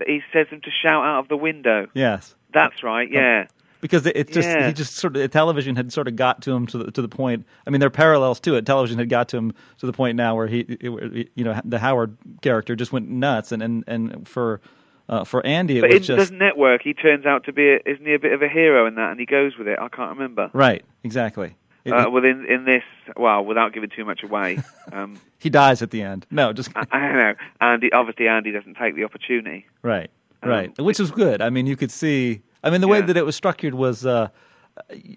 he 0.06 0.20
says 0.32 0.46
them 0.50 0.60
to 0.60 0.70
shout 0.70 1.04
out 1.04 1.20
of 1.20 1.28
the 1.28 1.36
window. 1.36 1.86
yes, 1.94 2.34
That's 2.52 2.82
right. 2.82 3.10
Yeah. 3.10 3.46
because 3.80 4.04
it, 4.04 4.16
it 4.16 4.32
just 4.32 4.48
Yeah. 4.48 4.66
he 4.66 4.72
just 4.74 4.96
sort 4.96 5.16
of 5.16 5.30
television 5.30 5.74
had 5.76 5.90
sort 5.92 6.06
of 6.08 6.16
got 6.16 6.42
to 6.42 6.52
him 6.52 6.66
to 6.66 6.78
the 6.78 6.90
to 6.90 7.00
the 7.02 7.08
point. 7.08 7.46
I 7.66 7.70
mean, 7.70 7.80
there 7.80 7.86
are 7.86 7.90
parallels 7.90 8.40
to 8.40 8.56
it. 8.56 8.66
Television 8.66 8.98
had 8.98 9.08
got 9.08 9.28
to 9.30 9.38
him 9.38 9.54
to 9.78 9.86
the 9.86 9.92
point 9.94 10.16
now 10.16 10.34
where 10.36 10.48
he, 10.48 10.60
it- 10.60 11.30
you 11.34 11.44
know, 11.44 11.58
the 11.64 11.78
Howard 11.78 12.16
character 12.42 12.76
just 12.76 12.92
went 12.92 13.08
nuts, 13.08 13.52
and 13.52 13.62
and 13.62 13.84
and 13.86 14.28
for 14.28 14.60
uh, 15.08 15.24
for 15.24 15.44
Andy, 15.46 15.78
it 15.78 15.80
But 15.82 15.90
was 15.90 15.96
in 15.96 16.02
just 16.02 16.18
doesn't 16.18 16.38
network, 16.38 16.82
he 16.82 16.94
turns 16.94 17.26
out 17.26 17.44
to 17.44 17.52
be 17.52 17.68
a, 17.70 17.78
isn't 17.86 18.04
he 18.06 18.14
a 18.14 18.18
bit 18.18 18.32
of 18.32 18.42
a 18.42 18.48
hero 18.48 18.86
in 18.86 18.94
that, 18.96 19.10
and 19.10 19.20
he 19.20 19.26
goes 19.26 19.56
with 19.58 19.68
it. 19.68 19.78
I 19.78 19.88
can't 19.88 20.10
remember. 20.16 20.50
right, 20.52 20.84
exactly. 21.04 21.56
It- 21.84 21.92
Uh, 21.92 22.08
well, 22.10 22.24
in 22.24 22.44
in 22.46 22.64
this, 22.64 22.84
well, 23.16 23.44
without 23.44 23.72
giving 23.72 23.90
too 23.90 24.04
much 24.04 24.22
away, 24.22 24.58
um, 24.92 25.18
he 25.38 25.50
dies 25.50 25.82
at 25.82 25.90
the 25.90 26.00
end. 26.02 26.26
No, 26.30 26.52
just 26.52 26.70
I, 26.76 26.84
I 26.92 26.98
don't 27.08 27.16
know. 27.18 27.34
Andy, 27.60 27.92
obviously, 27.92 28.28
Andy 28.28 28.52
doesn't 28.52 28.76
take 28.76 28.94
the 28.94 29.02
opportunity. 29.04 29.66
right, 29.82 30.10
Um, 30.42 30.48
right, 30.50 30.78
which 30.78 30.98
was 31.00 31.10
good. 31.10 31.42
I 31.42 31.50
mean, 31.50 31.66
you 31.66 31.76
could 31.76 31.90
see. 31.90 32.42
I 32.62 32.70
mean, 32.70 32.80
the 32.80 32.88
way 32.88 33.00
that 33.00 33.16
it 33.16 33.24
was 33.26 33.34
structured 33.36 33.74
was. 33.74 34.06
Uh, 34.06 34.28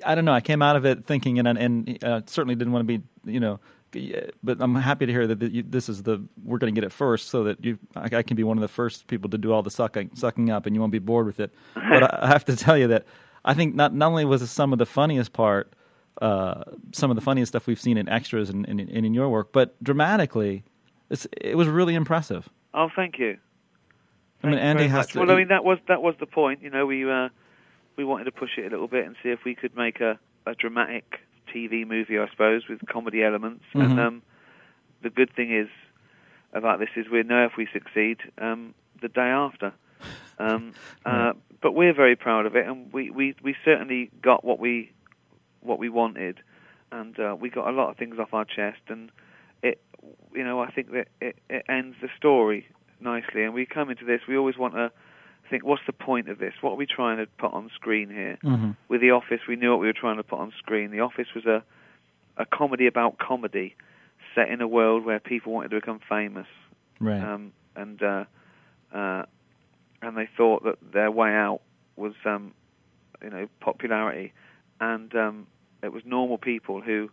I 0.06 0.16
don't 0.16 0.26
know. 0.26 0.34
I 0.34 0.42
came 0.42 0.62
out 0.62 0.76
of 0.76 0.86
it 0.86 1.06
thinking, 1.06 1.40
and 1.40 1.48
and 1.48 2.04
uh, 2.04 2.22
certainly 2.26 2.56
didn't 2.56 2.74
want 2.74 2.88
to 2.88 2.98
be, 2.98 3.04
you 3.32 3.40
know, 3.40 3.60
but 4.44 4.58
I'm 4.60 4.76
happy 4.76 5.06
to 5.06 5.12
hear 5.12 5.28
that 5.28 5.42
you, 5.52 5.64
this 5.64 5.90
is 5.90 6.04
the 6.04 6.22
we're 6.44 6.58
going 6.58 6.74
to 6.74 6.80
get 6.80 6.86
it 6.86 6.92
first, 6.92 7.30
so 7.30 7.44
that 7.46 7.64
you 7.64 7.78
I, 7.96 8.18
I 8.18 8.24
can 8.24 8.36
be 8.36 8.44
one 8.44 8.58
of 8.58 8.62
the 8.62 8.68
first 8.68 9.08
people 9.08 9.30
to 9.30 9.38
do 9.38 9.52
all 9.54 9.64
the 9.64 9.72
sucking 9.72 10.12
sucking 10.16 10.50
up, 10.50 10.66
and 10.66 10.76
you 10.76 10.82
won't 10.82 10.92
be 10.92 11.00
bored 11.00 11.26
with 11.26 11.40
it. 11.40 11.54
But 11.76 12.04
I, 12.04 12.20
I 12.24 12.28
have 12.28 12.46
to 12.46 12.56
tell 12.56 12.78
you 12.78 12.88
that 12.88 13.06
I 13.44 13.54
think 13.54 13.76
not 13.76 13.94
not 13.94 14.08
only 14.08 14.26
was 14.26 14.42
it 14.42 14.48
some 14.48 14.74
of 14.74 14.80
the 14.80 14.86
funniest 14.86 15.34
part, 15.34 15.74
uh, 16.22 16.64
some 16.92 17.10
of 17.12 17.16
the 17.16 17.22
funniest 17.22 17.52
stuff 17.52 17.68
we've 17.68 17.80
seen 17.80 17.98
in 17.98 18.10
extras 18.10 18.50
and, 18.50 18.68
and, 18.68 18.80
and 18.80 19.06
in 19.06 19.14
your 19.14 19.30
work, 19.30 19.52
but 19.52 19.82
dramatically, 19.84 20.64
it's, 21.10 21.28
it 21.40 21.56
was 21.56 21.68
really 21.68 21.94
impressive. 21.94 22.50
Oh, 22.74 22.90
thank 22.96 23.20
you. 23.20 23.38
I 24.44 24.48
mean, 24.48 24.60
Andy 24.60 24.88
has 24.88 25.06
much. 25.06 25.14
to. 25.14 25.20
Well, 25.20 25.32
I 25.32 25.36
mean, 25.36 25.48
that 25.48 25.64
was 25.64 25.80
that 25.88 26.02
was 26.02 26.16
the 26.20 26.26
point. 26.26 26.62
You 26.62 26.70
know, 26.70 26.86
we 26.86 27.10
uh, 27.10 27.30
we 27.96 28.04
wanted 28.04 28.26
to 28.26 28.32
push 28.32 28.58
it 28.58 28.66
a 28.66 28.70
little 28.70 28.88
bit 28.88 29.06
and 29.06 29.16
see 29.24 29.30
if 29.30 29.40
we 29.46 29.56
could 29.56 29.76
make 29.76 30.02
a, 30.02 30.20
a 30.46 30.54
dramatic 30.56 31.22
TV 31.56 31.88
movie, 31.88 32.20
I 32.20 32.30
suppose, 32.30 32.68
with 32.68 32.86
comedy 32.88 33.24
elements. 33.24 33.64
Mhm. 33.74 33.84
And 33.84 34.00
um, 34.00 34.22
the 35.02 35.10
good 35.10 35.34
thing 35.34 35.54
is 35.54 35.70
about 36.54 36.80
this 36.80 36.90
is 36.96 37.08
we 37.10 37.24
know 37.24 37.46
if 37.46 37.58
we 37.58 37.68
succeed 37.72 38.18
um, 38.38 38.74
the 39.02 39.08
day 39.08 39.22
after. 39.22 39.74
Um, 40.40 40.74
uh, 41.06 41.34
but 41.62 41.74
we're 41.74 41.94
very 41.94 42.16
proud 42.16 42.46
of 42.46 42.56
it, 42.56 42.68
and 42.68 42.92
we, 42.92 43.10
we, 43.10 43.36
we 43.42 43.56
certainly 43.64 44.10
got 44.22 44.44
what 44.44 44.60
we 44.60 44.92
what 45.62 45.80
we 45.80 45.90
wanted, 45.90 46.40
and 46.92 47.20
uh, 47.20 47.36
we 47.40 47.50
got 47.50 47.68
a 47.68 47.72
lot 47.72 47.90
of 47.90 47.98
things 47.98 48.20
off 48.20 48.34
our 48.34 48.46
chest, 48.46 48.82
and 48.88 49.12
it 49.64 49.82
you 50.34 50.44
know 50.44 50.60
I 50.60 50.70
think 50.70 50.92
that 50.92 51.08
it, 51.20 51.38
it 51.50 51.66
ends 51.68 51.96
the 52.02 52.10
story 52.18 52.68
nicely, 53.00 53.44
and 53.44 53.54
we 53.54 53.66
come 53.66 53.90
into 53.90 54.06
this 54.06 54.22
we 54.28 54.38
always 54.38 54.58
want 54.58 54.76
to 54.76 54.92
think 55.50 55.64
what's 55.64 55.86
the 55.86 55.94
point 55.94 56.30
of 56.30 56.40
this? 56.40 56.54
What 56.62 56.72
are 56.72 56.76
we 56.76 56.86
trying 56.86 57.18
to 57.18 57.28
put 57.38 57.54
on 57.54 57.70
screen 57.76 58.10
here? 58.10 58.38
Mhm. 58.44 58.76
With 58.88 59.02
The 59.02 59.12
Office, 59.12 59.42
we 59.48 59.56
knew 59.56 59.72
what 59.72 59.80
we 59.80 59.88
were 59.88 59.94
trying 59.94 60.18
to 60.18 60.24
put 60.24 60.40
on 60.40 60.52
screen. 60.58 60.92
The 60.92 61.02
Office 61.02 61.34
was 61.34 61.46
a 61.46 61.64
a 62.38 62.46
comedy 62.46 62.86
about 62.86 63.18
comedy, 63.18 63.76
set 64.34 64.50
in 64.50 64.60
a 64.60 64.68
world 64.68 65.06
where 65.06 65.20
people 65.20 65.54
wanted 65.54 65.72
to 65.72 65.78
become 65.78 66.00
famous 66.00 66.48
Right. 67.00 67.22
um, 67.22 67.52
and 67.76 68.02
uh, 68.02 68.26
uh, 68.94 69.24
and 70.02 70.18
they 70.18 70.28
thought 70.38 70.64
that 70.64 70.78
their 70.94 71.12
way 71.12 71.34
out 71.34 71.62
was 71.96 72.14
um, 72.26 72.54
you 73.22 73.30
know 73.30 73.48
popularity, 73.60 74.34
and 74.80 75.14
um, 75.16 75.48
it 75.84 75.92
was 75.92 76.04
normal 76.06 76.38
people 76.38 76.82
who 76.82 77.10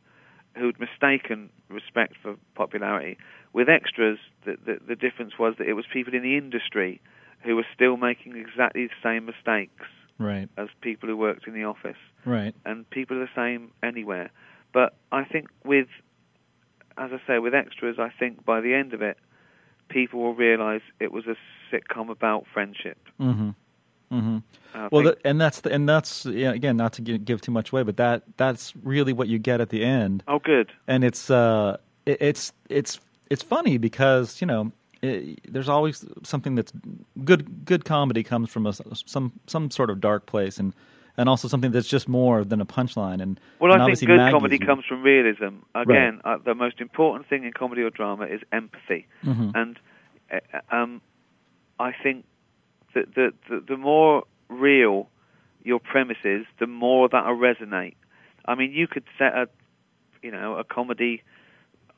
who'd 0.56 0.78
mistaken 0.78 1.50
respect 1.68 2.14
for 2.22 2.36
popularity. 2.54 3.16
With 3.52 3.68
extras, 3.68 4.18
the, 4.44 4.56
the 4.64 4.78
the 4.86 4.96
difference 4.96 5.38
was 5.38 5.54
that 5.58 5.68
it 5.68 5.74
was 5.74 5.84
people 5.92 6.14
in 6.14 6.22
the 6.22 6.36
industry 6.36 7.00
who 7.44 7.56
were 7.56 7.66
still 7.74 7.96
making 7.96 8.36
exactly 8.36 8.86
the 8.86 8.92
same 9.02 9.26
mistakes 9.26 9.84
right. 10.18 10.48
as 10.56 10.68
people 10.80 11.08
who 11.08 11.16
worked 11.16 11.46
in 11.46 11.54
the 11.54 11.64
office 11.64 11.96
Right. 12.24 12.54
and 12.64 12.88
people 12.90 13.16
are 13.16 13.20
the 13.20 13.28
same 13.34 13.72
anywhere. 13.82 14.30
But 14.72 14.94
I 15.10 15.24
think 15.24 15.48
with, 15.64 15.88
as 16.96 17.10
I 17.12 17.20
say, 17.26 17.38
with 17.38 17.54
extras, 17.54 17.96
I 17.98 18.10
think 18.18 18.44
by 18.44 18.60
the 18.60 18.74
end 18.74 18.94
of 18.94 19.02
it, 19.02 19.18
people 19.88 20.20
will 20.20 20.34
realise 20.34 20.82
it 21.00 21.12
was 21.12 21.24
a 21.26 21.36
sitcom 21.70 22.10
about 22.10 22.46
friendship. 22.52 22.98
Mm-hmm. 23.20 23.50
Mm-hmm. 24.12 24.88
Well, 24.90 25.04
that, 25.04 25.18
and 25.24 25.40
that's 25.40 25.60
the, 25.60 25.72
and 25.72 25.88
that's 25.88 26.26
yeah, 26.26 26.52
again 26.52 26.76
not 26.76 26.92
to 26.94 27.02
give, 27.02 27.24
give 27.24 27.40
too 27.40 27.52
much 27.52 27.72
away, 27.72 27.82
but 27.82 27.96
that 27.96 28.22
that's 28.36 28.74
really 28.82 29.12
what 29.14 29.28
you 29.28 29.38
get 29.38 29.60
at 29.60 29.70
the 29.70 29.82
end, 29.84 30.22
oh, 30.28 30.38
good. 30.38 30.70
and 30.86 31.02
it's 31.02 31.30
uh 31.30 31.78
it, 32.04 32.18
it's 32.20 32.52
it's 32.68 33.00
it's 33.30 33.42
funny 33.42 33.78
because 33.78 34.40
you 34.42 34.46
know 34.46 34.70
it, 35.02 35.40
there's 35.52 35.68
always 35.68 36.04
something 36.22 36.54
that's 36.54 36.72
good 37.24 37.64
good 37.64 37.84
comedy 37.84 38.22
comes 38.22 38.50
from 38.50 38.66
a, 38.66 38.72
some 38.94 39.32
some 39.46 39.70
sort 39.70 39.90
of 39.90 40.00
dark 40.00 40.26
place 40.26 40.58
and 40.58 40.74
and 41.18 41.28
also 41.28 41.46
something 41.48 41.72
that's 41.72 41.88
just 41.88 42.08
more 42.08 42.42
than 42.44 42.60
a 42.60 42.64
punchline 42.66 43.20
and 43.20 43.38
Well, 43.58 43.72
and 43.72 43.82
I 43.82 43.86
think 43.86 44.00
good 44.00 44.16
Maggie's- 44.16 44.32
comedy 44.32 44.58
comes 44.58 44.84
from 44.86 45.02
realism. 45.02 45.56
Again, 45.74 46.20
uh, 46.24 46.38
the 46.42 46.54
most 46.54 46.80
important 46.80 47.28
thing 47.28 47.44
in 47.44 47.52
comedy 47.52 47.82
or 47.82 47.90
drama 47.90 48.24
is 48.26 48.40
empathy, 48.50 49.06
Mhm. 49.24 49.52
and 49.54 49.78
uh, 50.32 50.38
um, 50.74 51.02
I 51.78 51.92
think 52.02 52.24
that 52.94 53.14
the, 53.14 53.34
the 53.48 53.60
the 53.60 53.76
more 53.76 54.24
real 54.48 55.08
your 55.64 55.80
premise 55.80 56.18
is, 56.24 56.46
the 56.58 56.66
more 56.66 57.08
that'll 57.08 57.36
resonate. 57.36 57.94
I 58.46 58.54
mean, 58.54 58.72
you 58.72 58.86
could 58.86 59.04
set 59.18 59.34
a 59.34 59.48
you 60.22 60.30
know 60.30 60.56
a 60.56 60.64
comedy 60.64 61.22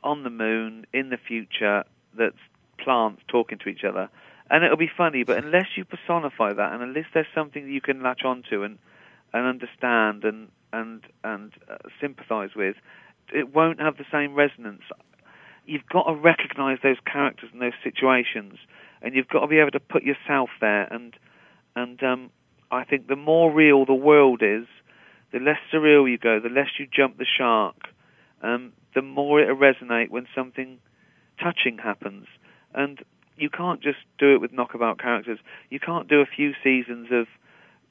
on 0.03 0.23
the 0.23 0.31
moon 0.31 0.87
in 0.93 1.11
the 1.11 1.17
future 1.17 1.85
that's 2.17 2.37
plants 2.85 3.23
talking 3.29 3.59
to 3.59 3.69
each 3.69 3.85
other, 3.85 4.09
and 4.51 4.63
it'll 4.63 4.77
be 4.77 4.91
funny. 4.95 5.25
But 5.25 5.43
unless 5.43 5.67
you 5.77 5.85
personify 5.85 6.53
that, 6.53 6.73
and 6.73 6.83
unless 6.83 7.07
there's 7.15 7.27
something 7.35 7.65
that 7.65 7.73
you 7.73 7.81
can 7.81 8.03
latch 8.03 8.23
onto 8.25 8.63
and 8.63 8.79
and 9.33 9.47
understand 9.47 10.25
and 10.25 10.49
and 10.73 11.03
and 11.25 11.53
uh, 11.69 11.77
sympathise 12.01 12.55
with, 12.55 12.77
it 13.33 13.55
won't 13.55 13.81
have 13.81 13.97
the 13.97 14.05
same 14.13 14.35
resonance. 14.35 14.83
You've 15.67 15.87
got 15.91 16.05
to 16.05 16.15
recognise 16.15 16.79
those 16.83 16.99
characters 17.11 17.49
and 17.53 17.63
those 17.63 17.73
situations, 17.83 18.59
and 19.01 19.15
you've 19.15 19.29
got 19.29 19.41
to 19.41 19.47
be 19.47 19.59
able 19.59 19.71
to 19.73 19.81
put 19.81 20.03
yourself 20.03 20.51
there. 20.61 20.85
And 20.93 21.15
and 21.75 22.03
um, 22.03 22.31
I 22.71 22.85
think 22.85 23.09
the 23.09 23.17
more 23.17 23.53
real 23.53 23.87
the 23.87 23.95
world 23.95 24.43
is, 24.43 24.67
the 25.33 25.41
less 25.41 25.59
surreal 25.73 26.11
you 26.11 26.19
go, 26.19 26.39
the 26.39 26.49
less 26.49 26.69
you 26.79 26.87
jump 26.87 27.19
the 27.19 27.27
shark, 27.27 27.89
um, 28.43 28.73
the 28.95 29.03
more 29.03 29.41
it'll 29.41 29.57
resonate 29.57 30.11
when 30.11 30.27
something 30.35 30.79
touching 31.43 31.79
happens. 31.79 32.27
And 32.75 33.03
you 33.37 33.51
can't 33.51 33.81
just 33.81 33.99
do 34.19 34.35
it 34.35 34.41
with 34.41 34.53
knockabout 34.53 34.99
characters. 34.99 35.39
You 35.71 35.81
can't 35.81 36.09
do 36.09 36.21
a 36.21 36.27
few 36.27 36.55
seasons 36.63 37.09
of 37.11 37.27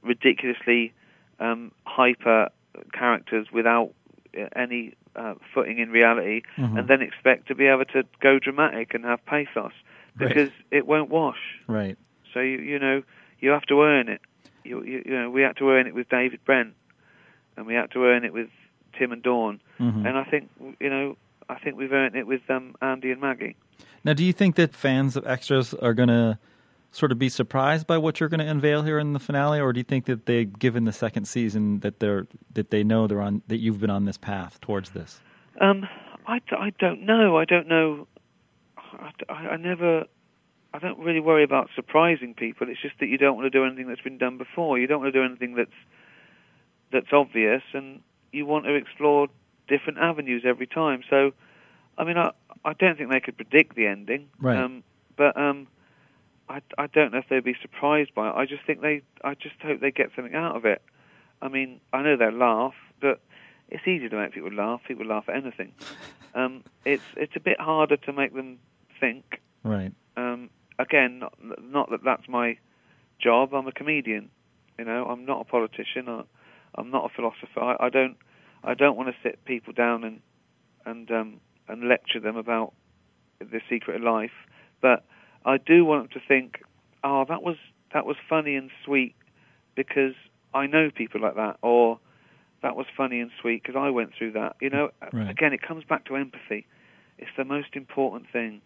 ridiculously 0.02 0.94
um, 1.40 1.72
hyper 1.86 2.50
characters 2.94 3.48
without 3.52 3.92
uh, 4.38 4.46
any 4.56 4.94
uh, 5.16 5.36
footing 5.54 5.78
in 5.80 5.90
reality, 5.92 6.42
Mhm. 6.58 6.80
and 6.80 6.88
then 6.88 7.02
expect 7.02 7.48
to 7.48 7.56
be 7.56 7.68
able 7.68 7.86
to 7.86 8.04
go 8.20 8.40
dramatic 8.40 8.94
and 8.94 9.06
have 9.06 9.24
pathos 9.26 9.72
Right. 10.18 10.28
because 10.30 10.52
it 10.72 10.86
won't 10.88 11.10
wash. 11.10 11.60
right 11.68 11.98
So 12.34 12.40
you 12.40 12.58
you 12.60 12.80
know 12.80 13.04
you 13.40 13.52
have 13.52 13.64
to 13.68 13.82
earn 13.84 14.10
it. 14.10 14.22
You, 14.64 14.84
you 14.84 15.04
you 15.06 15.14
know 15.14 15.30
we 15.30 15.42
had 15.42 15.58
to 15.58 15.70
earn 15.70 15.86
it 15.88 15.94
with 15.94 16.10
David 16.10 16.40
Brent, 16.46 16.74
and 17.58 17.66
we 17.68 17.74
had 17.76 17.92
to 17.92 18.06
earn 18.06 18.24
it 18.26 18.34
with 18.34 18.50
Tim 18.98 19.12
and 19.12 19.22
Dawn, 19.22 19.60
Mhm. 19.80 20.06
and 20.08 20.18
I 20.18 20.24
think 20.24 20.50
you 20.80 20.90
know 20.90 21.18
I 21.50 21.56
think 21.56 21.78
we've 21.78 21.94
earned 21.94 22.16
it 22.16 22.26
with 22.26 22.42
um, 22.50 22.76
Andy 22.82 23.12
and 23.12 23.22
Maggie. 23.22 23.56
Now, 24.04 24.14
do 24.14 24.24
you 24.24 24.34
think 24.34 24.56
that 24.56 24.76
fans 24.76 25.16
of 25.16 25.26
extras 25.26 25.74
are 25.74 25.94
gonna 25.94 26.40
sort 26.94 27.12
of 27.12 27.18
be 27.18 27.28
surprised 27.28 27.88
by 27.88 27.98
what 27.98 28.20
you're 28.20 28.30
going 28.30 28.40
to 28.40 28.46
unveil 28.46 28.84
here 28.84 29.00
in 29.00 29.14
the 29.14 29.20
finale, 29.20 29.60
or 29.60 29.74
do 29.74 29.80
you 29.80 29.84
think 29.84 30.06
that 30.06 30.28
they, 30.28 30.46
given 30.46 30.86
the 30.86 30.94
second 30.94 31.26
season, 31.26 31.80
that 31.80 32.00
they're 32.00 32.28
that 32.54 32.70
they 32.70 32.84
know 32.84 33.08
they're 33.08 33.22
on 33.22 33.42
that 33.48 33.58
you've 33.58 33.82
been 33.82 33.90
on 33.90 34.06
this 34.06 34.18
path 34.18 34.62
towards 34.62 34.92
this? 34.92 35.20
Um, 35.60 35.88
I, 36.28 36.40
I 36.52 36.72
don't 36.80 37.02
know. 37.02 37.36
I 37.36 37.46
don't 37.46 37.68
know. 37.68 38.08
I, 38.78 39.12
I, 39.28 39.34
I 39.34 39.58
never. 39.58 40.06
I 40.76 40.80
don't 40.80 40.98
really 41.00 41.20
worry 41.20 41.44
about 41.44 41.70
surprising 41.76 42.34
people. 42.34 42.68
It's 42.68 42.82
just 42.82 42.96
that 43.00 43.06
you 43.06 43.18
don't 43.18 43.36
want 43.36 43.46
to 43.46 43.52
do 43.52 43.64
anything 43.64 43.88
that's 43.88 44.02
been 44.02 44.18
done 44.18 44.40
before. 44.40 44.80
You 44.80 44.88
don't 44.88 45.02
want 45.02 45.14
to 45.14 45.20
do 45.20 45.26
anything 45.26 45.56
that's 45.56 45.72
that's 46.92 47.12
obvious, 47.12 47.64
and 47.74 48.02
you 48.32 48.46
want 48.46 48.66
to 48.66 48.76
explore 48.76 49.28
different 49.68 49.98
avenues 50.00 50.44
every 50.46 50.68
time. 50.68 51.02
So, 51.10 51.32
I 51.98 52.04
mean, 52.04 52.18
I 52.18 52.32
I 52.66 52.74
don't 52.74 52.98
think 52.98 53.12
they 53.12 53.20
could 53.20 53.38
predict 53.38 53.76
the 53.76 53.88
ending. 53.88 54.30
Right. 54.40 54.58
Um, 54.58 54.84
but 55.16 55.38
um, 55.38 55.68
I, 56.50 56.62
I 56.78 56.88
don't 56.88 57.12
know 57.12 57.20
if 57.20 57.26
they'd 57.30 57.44
be 57.44 57.56
surprised 57.62 58.14
by 58.16 58.30
it. 58.30 58.36
I 58.36 58.46
just 58.46 58.66
think 58.66 58.82
they, 58.82 59.02
I 59.24 59.36
just 59.36 59.56
hope 59.62 59.80
they 59.80 59.92
get 59.92 60.12
something 60.16 60.36
out 60.36 60.56
of 60.56 60.66
it. 60.66 60.82
I 61.42 61.50
mean, 61.50 61.82
I 61.92 62.02
know 62.02 62.16
they'll 62.16 62.32
laugh, 62.32 62.74
but 63.02 63.22
it's 63.70 63.88
easy 63.88 64.10
to 64.10 64.16
make 64.16 64.34
people 64.34 64.52
laugh. 64.52 64.82
People 64.88 65.06
laugh 65.06 65.26
at 65.28 65.36
anything. 65.36 65.74
Um, 66.36 66.64
it's 66.84 67.04
it's 67.16 67.36
a 67.36 67.40
bit 67.40 67.60
harder 67.60 67.96
to 67.96 68.12
make 68.12 68.34
them 68.34 68.58
think. 69.00 69.40
Right. 69.64 69.94
Um, 70.18 70.50
again, 70.80 71.20
not, 71.20 71.34
not 71.62 71.92
that 71.92 72.04
that's 72.04 72.28
my 72.28 72.58
job. 73.20 73.54
I'm 73.54 73.68
a 73.68 73.72
comedian. 73.72 74.32
You 74.80 74.86
know, 74.86 75.06
I'm 75.06 75.26
not 75.26 75.42
a 75.42 75.44
politician. 75.44 76.10
I, 76.10 76.24
I'm 76.74 76.90
not 76.90 77.06
a 77.06 77.10
philosopher. 77.10 77.60
I, 77.60 77.86
I 77.86 77.90
don't 77.90 78.18
I 78.64 78.74
don't 78.74 78.98
want 78.98 79.10
to 79.10 79.16
sit 79.22 79.46
people 79.46 79.74
down 79.74 80.04
and 80.04 80.22
and 80.86 81.12
um, 81.12 81.40
and 81.68 81.88
lecture 81.88 82.20
them 82.20 82.36
about 82.38 82.74
the 83.40 83.62
secret 83.70 83.98
of 83.98 84.02
life. 84.04 84.32
But 84.82 85.04
I 85.46 85.58
do 85.58 85.86
want 85.86 86.10
them 86.10 86.22
to 86.22 86.28
think, 86.28 86.62
oh, 87.04 87.26
that 87.28 87.44
was 87.44 87.58
that 87.94 88.06
was 88.06 88.18
funny 88.28 88.56
and 88.56 88.72
sweet 88.84 89.16
because 89.76 90.14
I 90.54 90.68
know 90.68 90.90
people 90.92 91.22
like 91.22 91.36
that, 91.36 91.58
or 91.62 92.00
that 92.62 92.76
was 92.76 92.86
funny 92.96 93.20
and 93.20 93.32
sweet 93.42 93.62
because 93.64 93.76
I 93.78 93.90
went 93.90 94.14
through 94.18 94.32
that. 94.34 94.56
You 94.62 94.70
know, 94.70 94.90
Right. 95.12 95.30
again, 95.30 95.54
it 95.54 95.62
comes 95.62 95.84
back 95.84 96.06
to 96.06 96.16
empathy. 96.16 96.66
It's 97.18 97.32
the 97.38 97.46
most 97.46 97.76
important 97.76 98.30
thing. 98.32 98.62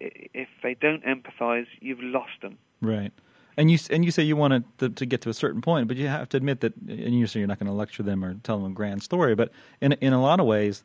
If 0.00 0.48
they 0.62 0.74
don't 0.74 1.02
empathize, 1.04 1.66
you've 1.80 2.02
lost 2.02 2.40
them. 2.42 2.58
Right. 2.80 3.12
And 3.56 3.70
you 3.70 3.78
and 3.90 4.04
you 4.04 4.12
say 4.12 4.22
you 4.22 4.36
want 4.36 4.64
to, 4.78 4.88
to 4.88 5.06
get 5.06 5.20
to 5.22 5.30
a 5.30 5.34
certain 5.34 5.60
point, 5.60 5.88
but 5.88 5.96
you 5.96 6.06
have 6.06 6.28
to 6.28 6.36
admit 6.36 6.60
that, 6.60 6.76
and 6.76 7.18
you 7.18 7.26
say 7.26 7.40
you're 7.40 7.48
not 7.48 7.58
going 7.58 7.66
to 7.66 7.72
lecture 7.72 8.04
them 8.04 8.24
or 8.24 8.34
tell 8.44 8.58
them 8.58 8.70
a 8.70 8.74
grand 8.74 9.02
story, 9.02 9.34
but 9.34 9.50
in 9.80 9.92
in 9.94 10.12
a 10.12 10.22
lot 10.22 10.38
of 10.38 10.46
ways, 10.46 10.84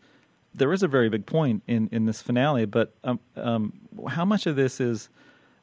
there 0.55 0.72
is 0.74 0.83
a 0.83 0.88
very 0.88 1.10
big 1.10 1.25
point 1.25 1.63
in, 1.67 1.89
in 1.91 2.05
this 2.05 2.22
finale. 2.22 2.65
But 2.65 2.93
um, 3.03 3.19
um, 3.36 3.74
how 4.10 4.25
much 4.25 4.45
of 4.45 4.55
this 4.55 4.79
is, 4.79 5.10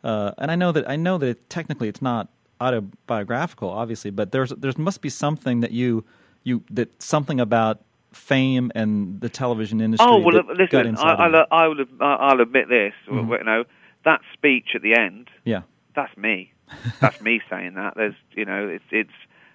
uh, 0.04 0.32
and 0.38 0.50
I 0.50 0.56
know 0.56 0.73
that 0.73 0.88
I 0.88 0.97
know 0.97 1.18
that 1.18 1.26
it, 1.26 1.50
technically 1.50 1.88
it's 1.88 2.02
not 2.02 2.28
autobiographical, 2.61 3.70
obviously, 3.70 4.11
but 4.11 4.32
there's 4.32 4.50
there 4.50 4.73
must 4.76 5.00
be 5.00 5.09
something 5.09 5.61
that 5.61 5.73
you 5.73 6.04
you 6.44 6.62
that 6.70 7.02
something 7.02 7.40
about 7.40 7.80
fame 8.12 8.73
and 8.75 9.20
the 9.20 9.28
television 9.28 9.80
industry. 9.80 10.06
Oh 10.09 10.18
well, 10.18 10.42
listen, 10.56 10.97
I, 10.97 11.12
I'll, 11.14 11.47
I 11.50 11.68
will, 11.68 11.85
I'll 12.00 12.40
admit 12.40 12.68
this. 12.68 12.92
Mhm. 13.09 13.38
You 13.38 13.44
know, 13.44 13.64
that 14.04 14.20
speech 14.32 14.68
at 14.75 14.82
the 14.82 14.94
end, 14.94 15.28
yeah, 15.44 15.62
that's 15.94 16.16
me. 16.16 16.52
That's 17.00 17.20
me 17.20 17.40
saying 17.50 17.75
that. 17.75 17.94
There's, 17.97 18.14
you 18.32 18.44
know, 18.44 18.68
it's 18.68 18.85
it's 18.90 19.11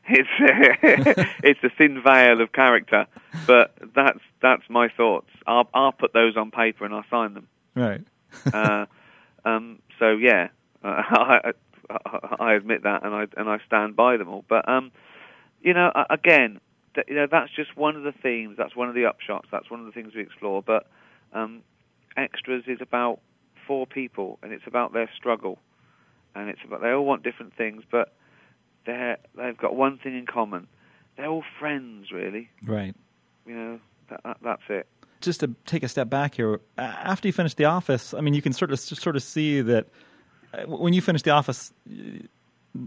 it's 0.07 0.29
it's 1.43 1.63
a 1.63 1.69
thin 1.77 2.01
veil 2.03 2.41
of 2.41 2.51
character, 2.51 3.07
but 3.47 3.75
that's 3.95 4.19
that's 4.41 4.63
my 4.69 4.89
thoughts. 4.89 5.29
I'll 5.47 5.69
I'll 5.73 5.91
put 5.91 6.13
those 6.13 6.37
on 6.37 6.51
paper 6.51 6.85
and 6.85 6.93
I'll 6.93 7.05
sign 7.09 7.33
them. 7.33 7.47
right. 7.75 8.01
Uh, 8.53 8.85
um, 9.45 9.79
so 9.99 10.11
yeah, 10.11 10.49
uh, 10.83 10.87
I, 11.09 11.53
I, 11.89 12.35
I 12.39 12.53
admit 12.53 12.83
that, 12.83 13.03
and 13.03 13.13
I 13.13 13.27
and 13.37 13.49
I 13.49 13.59
stand 13.65 13.95
by 13.95 14.17
them 14.17 14.29
all. 14.29 14.45
But 14.47 14.67
um, 14.69 14.91
you 15.61 15.73
know, 15.73 15.91
again, 16.09 16.59
th- 16.93 17.07
you 17.07 17.15
know, 17.15 17.27
that's 17.29 17.51
just 17.55 17.75
one 17.75 17.95
of 17.95 18.03
the 18.03 18.11
themes. 18.11 18.55
That's 18.57 18.75
one 18.75 18.89
of 18.89 18.95
the 18.95 19.03
upshots. 19.03 19.45
That's 19.51 19.69
one 19.71 19.79
of 19.79 19.85
the 19.85 19.91
things 19.91 20.13
we 20.15 20.21
explore. 20.21 20.61
But 20.61 20.87
um, 21.33 21.61
extras 22.15 22.63
is 22.67 22.79
about 22.81 23.19
four 23.67 23.87
people, 23.87 24.37
and 24.43 24.51
it's 24.51 24.67
about 24.67 24.93
their 24.93 25.09
struggle, 25.15 25.57
and 26.35 26.49
it's 26.49 26.61
about 26.63 26.81
they 26.81 26.91
all 26.91 27.05
want 27.05 27.23
different 27.23 27.55
things, 27.55 27.83
but 27.89 28.13
they 28.85 29.15
they've 29.35 29.57
got 29.57 29.75
one 29.75 29.97
thing 29.97 30.17
in 30.17 30.25
common. 30.25 30.67
They're 31.17 31.27
all 31.27 31.43
friends, 31.59 32.11
really. 32.11 32.49
Right. 32.65 32.93
You 33.45 33.55
know, 33.55 33.79
that, 34.09 34.21
that, 34.23 34.37
that's 34.41 34.61
it. 34.69 34.87
just 35.21 35.39
to 35.41 35.55
take 35.65 35.83
a 35.83 35.87
step 35.87 36.09
back 36.09 36.35
here, 36.35 36.59
after 36.77 37.27
you 37.27 37.31
finish 37.33 37.53
The 37.53 37.65
Office, 37.65 38.13
I 38.13 38.21
mean, 38.21 38.33
you 38.33 38.41
can 38.41 38.53
sort 38.53 38.71
of 38.71 38.79
sort 38.79 39.15
of 39.15 39.23
see 39.23 39.61
that 39.61 39.87
uh, 40.53 40.63
when 40.63 40.93
you 40.93 41.01
finish 41.01 41.21
The 41.21 41.31
Office, 41.31 41.71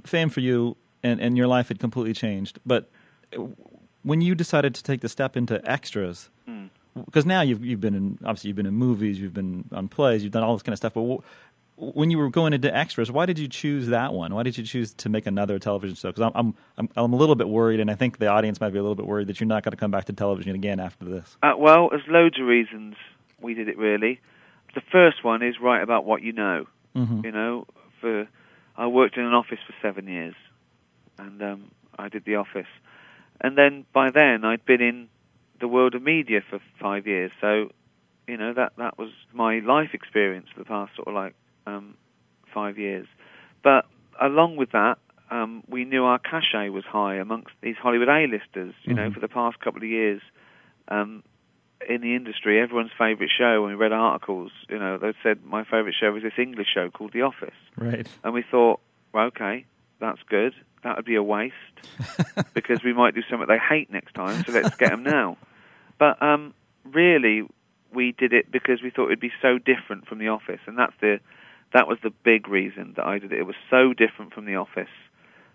fame 0.05 0.29
for 0.29 0.41
you 0.41 0.77
and, 1.03 1.21
and 1.21 1.37
your 1.37 1.47
life 1.47 1.69
had 1.69 1.79
completely 1.79 2.13
changed. 2.13 2.59
But 2.67 2.91
uh, 3.37 3.43
when 4.03 4.21
you 4.21 4.35
decided 4.35 4.75
to 4.75 4.83
take 4.83 5.01
the 5.01 5.09
step 5.09 5.37
into 5.37 5.61
extras, 5.71 6.29
Mm. 6.49 6.71
because 7.05 7.27
now 7.27 7.43
you've 7.43 7.63
you've 7.63 7.81
been 7.81 7.95
in 7.95 8.19
obviously 8.25 8.49
you've 8.49 8.57
been 8.57 8.67
in 8.67 8.75
movies, 8.75 9.21
you've 9.21 9.35
been 9.35 9.65
on 9.73 9.87
plays, 9.87 10.23
you've 10.25 10.33
done 10.33 10.43
all 10.43 10.55
this 10.57 10.63
kind 10.63 10.73
of 10.73 10.79
stuff. 10.79 10.95
But 10.95 11.21
when 11.79 12.11
you 12.11 12.19
were 12.19 12.29
going 12.29 12.53
into 12.53 12.75
extras, 12.75 13.11
why 13.11 13.25
did 13.27 13.39
you 13.39 13.49
choose 13.49 13.89
that 13.89 14.13
one? 14.13 14.35
Why 14.35 14.43
did 14.43 14.59
you 14.59 14.65
choose 14.65 14.93
to 14.95 15.09
make 15.09 15.27
another 15.27 15.59
television 15.59 15.95
show? 15.95 16.09
Because 16.09 16.23
I'm, 16.23 16.33
I'm 16.35 16.55
I'm 16.77 16.89
I'm 16.97 17.13
a 17.13 17.17
little 17.17 17.37
bit 17.37 17.49
worried, 17.49 17.81
and 17.81 17.91
I 17.91 17.95
think 17.95 18.19
the 18.19 18.27
audience 18.27 18.61
might 18.61 18.71
be 18.71 18.79
a 18.79 18.83
little 18.83 18.97
bit 18.97 19.07
worried 19.07 19.29
that 19.29 19.41
you're 19.41 19.47
not 19.47 19.63
going 19.63 19.71
to 19.71 19.77
come 19.77 19.91
back 19.91 20.07
to 20.07 20.13
television 20.13 20.55
again 20.55 20.81
after 20.81 21.05
this. 21.05 21.37
Uh, 21.43 21.53
well, 21.57 21.89
there's 21.91 22.03
loads 22.09 22.39
of 22.41 22.47
reasons 22.47 22.97
we 23.41 23.55
did 23.55 23.69
it. 23.69 23.79
Really, 23.79 24.21
the 24.75 24.83
first 24.93 25.23
one 25.23 25.43
is 25.43 25.61
write 25.61 25.83
about 25.83 26.05
what 26.05 26.23
you 26.23 26.33
know. 26.33 26.67
hmm 26.95 27.21
You 27.25 27.33
know, 27.33 27.67
for 28.01 28.29
I 28.77 28.87
worked 28.87 29.17
in 29.17 29.25
an 29.25 29.35
office 29.35 29.61
for 29.67 29.75
seven 29.81 30.09
years, 30.09 30.35
and 31.17 31.41
um, 31.43 31.71
I 31.99 32.09
did 32.09 32.25
the 32.25 32.37
office, 32.37 32.71
and 33.41 33.57
then 33.57 33.85
by 33.93 34.11
then 34.11 34.45
I'd 34.45 34.65
been 34.65 34.83
in 34.83 35.09
the 35.61 35.69
world 35.69 35.95
of 35.95 36.03
media 36.03 36.41
for 36.49 36.61
five 36.81 37.07
years. 37.07 37.31
So, 37.41 37.71
you 38.27 38.37
know, 38.37 38.53
that 38.55 38.73
that 38.79 38.99
was 38.99 39.11
my 39.33 39.61
life 39.61 39.91
experience 39.93 40.49
for 40.53 40.59
the 40.59 40.65
past 40.65 40.97
sort 40.97 41.09
of 41.09 41.15
like 41.15 41.35
um, 41.69 41.95
five 42.55 42.79
years. 42.79 43.07
But 43.63 43.85
along 44.21 44.57
with 44.57 44.71
that, 44.73 44.99
um, 45.31 45.63
we 45.69 45.85
knew 45.85 46.05
our 46.05 46.19
cachet 46.19 46.71
was 46.71 46.85
high 46.85 47.17
amongst 47.17 47.53
these 47.61 47.77
Hollywood 47.77 48.09
A-listers. 48.09 48.75
You 48.85 48.95
know, 48.95 49.09
Mhm. 49.11 49.15
for 49.15 49.21
the 49.21 49.29
past 49.29 49.61
couple 49.61 49.83
of 49.83 49.89
years. 49.89 50.23
Um, 50.89 51.23
in 51.89 52.01
the 52.01 52.15
industry, 52.17 52.61
everyone's 52.61 52.91
favourite 52.99 53.31
show, 53.31 53.63
when 53.63 53.71
we 53.71 53.77
read 53.77 53.93
articles, 53.93 54.51
you 54.69 54.79
know, 54.79 54.99
they 54.99 55.13
said 55.23 55.45
my 55.45 55.63
favourite 55.65 55.95
show 55.95 56.11
was 56.11 56.23
this 56.23 56.39
English 56.39 56.67
show 56.75 56.91
called 56.91 57.13
The 57.13 57.23
Office. 57.23 57.55
Right. 57.77 58.07
And 58.25 58.35
we 58.35 58.43
thought, 58.43 58.81
well, 59.13 59.27
okay, 59.27 59.65
that's 60.01 60.21
good. 60.29 60.55
That 60.83 60.97
would 60.97 61.05
be 61.05 61.15
a 61.15 61.23
waste 61.23 61.55
because 62.55 62.83
we 62.83 62.93
might 62.93 63.15
do 63.15 63.23
something 63.29 63.47
they 63.47 63.59
hate 63.59 63.93
next 63.93 64.15
time, 64.15 64.43
so 64.45 64.53
let's 64.53 64.75
get 64.77 64.91
them 64.91 65.05
now. 65.05 65.37
But 65.99 66.21
um, 66.23 66.53
really, 66.85 67.43
we 67.93 68.13
did 68.13 68.33
it 68.33 68.51
because 68.51 68.83
we 68.83 68.91
thought 68.91 69.07
it'd 69.07 69.21
be 69.21 69.33
so 69.41 69.59
different 69.59 70.07
from 70.09 70.19
The 70.19 70.29
Office, 70.29 70.61
and 70.67 70.77
that's 70.77 70.95
the 71.01 71.21
that 71.73 71.87
was 71.89 71.99
the 72.03 72.11
big 72.11 72.49
reason 72.49 72.95
that 72.97 73.07
I 73.07 73.19
did 73.19 73.33
it. 73.33 73.39
It 73.41 73.47
was 73.47 73.57
so 73.71 73.93
different 73.93 74.33
from 74.33 74.45
The 74.47 74.55
Office. 74.57 74.89